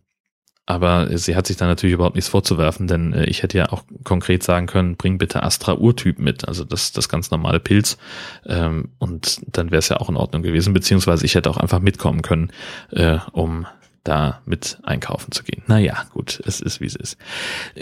aber 0.69 1.17
sie 1.17 1.35
hat 1.35 1.47
sich 1.47 1.57
da 1.57 1.65
natürlich 1.65 1.95
überhaupt 1.95 2.13
nichts 2.13 2.29
vorzuwerfen, 2.29 2.85
denn 2.85 3.11
äh, 3.11 3.25
ich 3.25 3.41
hätte 3.41 3.57
ja 3.57 3.71
auch 3.71 3.83
konkret 4.03 4.43
sagen 4.43 4.67
können, 4.67 4.97
bring 4.97 5.17
bitte 5.17 5.41
Astra 5.41 5.73
Urtyp 5.73 6.19
mit, 6.19 6.47
also 6.47 6.63
das, 6.63 6.91
das 6.91 7.09
ganz 7.09 7.31
normale 7.31 7.59
Pilz. 7.59 7.97
Ähm, 8.45 8.89
und 8.99 9.41
dann 9.47 9.71
wäre 9.71 9.79
es 9.79 9.89
ja 9.89 9.97
auch 9.97 10.09
in 10.09 10.15
Ordnung 10.15 10.43
gewesen, 10.43 10.73
beziehungsweise 10.73 11.25
ich 11.25 11.33
hätte 11.33 11.49
auch 11.49 11.57
einfach 11.57 11.79
mitkommen 11.79 12.21
können, 12.21 12.51
äh, 12.91 13.17
um 13.31 13.65
da 14.03 14.41
mit 14.45 14.77
einkaufen 14.83 15.31
zu 15.31 15.43
gehen. 15.43 15.63
Naja, 15.65 16.03
gut, 16.13 16.39
es 16.45 16.61
ist 16.61 16.79
wie 16.81 16.85
es 16.85 16.95
ist. 16.95 17.17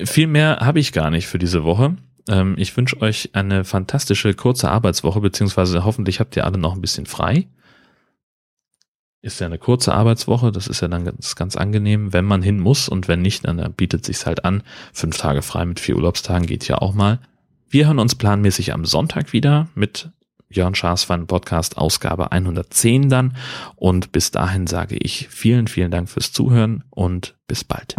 Viel 0.06 0.28
mehr 0.28 0.60
habe 0.62 0.80
ich 0.80 0.94
gar 0.94 1.10
nicht 1.10 1.28
für 1.28 1.40
diese 1.40 1.66
Woche. 1.66 1.98
Ähm, 2.30 2.56
ich 2.58 2.78
wünsche 2.78 3.02
euch 3.02 3.32
eine 3.34 3.66
fantastische 3.66 4.34
kurze 4.34 4.72
Arbeitswoche, 4.72 5.20
beziehungsweise 5.20 5.84
hoffentlich 5.84 6.22
habt 6.22 6.38
ihr 6.38 6.46
alle 6.46 6.58
noch 6.58 6.74
ein 6.74 6.82
bisschen 6.82 7.06
frei 7.06 7.48
ist 9.22 9.40
ja 9.40 9.48
eine 9.48 9.58
kurze 9.58 9.94
Arbeitswoche, 9.94 10.52
das 10.52 10.68
ist 10.68 10.82
ja 10.82 10.88
dann 10.88 11.06
ganz, 11.06 11.36
ganz 11.36 11.56
angenehm, 11.56 12.14
wenn 12.14 12.26
man 12.26 12.42
hin 12.42 12.60
muss 12.60 12.88
und 12.88 13.08
wenn 13.08 13.22
nicht, 13.22 13.46
dann 13.46 13.74
bietet 13.74 14.06
sich's 14.06 14.26
halt 14.26 14.46
an. 14.46 14.64
Fünf 14.94 15.18
Tage 15.18 15.42
frei 15.42 15.66
mit 15.66 15.80
vier 15.80 15.96
Urlaubstagen 15.96 16.48
geht 16.48 16.68
ja 16.68 16.78
auch 16.78 16.94
mal. 16.94 17.20
Wir 17.70 17.88
hören 17.88 18.00
uns 18.00 18.16
planmäßig 18.16 18.74
am 18.74 18.86
Sonntag 18.86 19.34
wieder 19.34 19.68
mit 19.76 20.10
Jörn 20.50 20.76
Schaaswein 20.76 21.28
Podcast 21.28 21.78
Ausgabe 21.78 22.32
110 22.32 23.10
dann 23.10 23.36
und 23.76 24.12
bis 24.14 24.32
dahin 24.32 24.68
sage 24.68 24.96
ich 24.96 25.28
vielen, 25.30 25.68
vielen 25.68 25.92
Dank 25.92 26.10
fürs 26.10 26.32
Zuhören 26.32 26.84
und 26.90 27.36
bis 27.48 27.64
bald. 27.66 27.96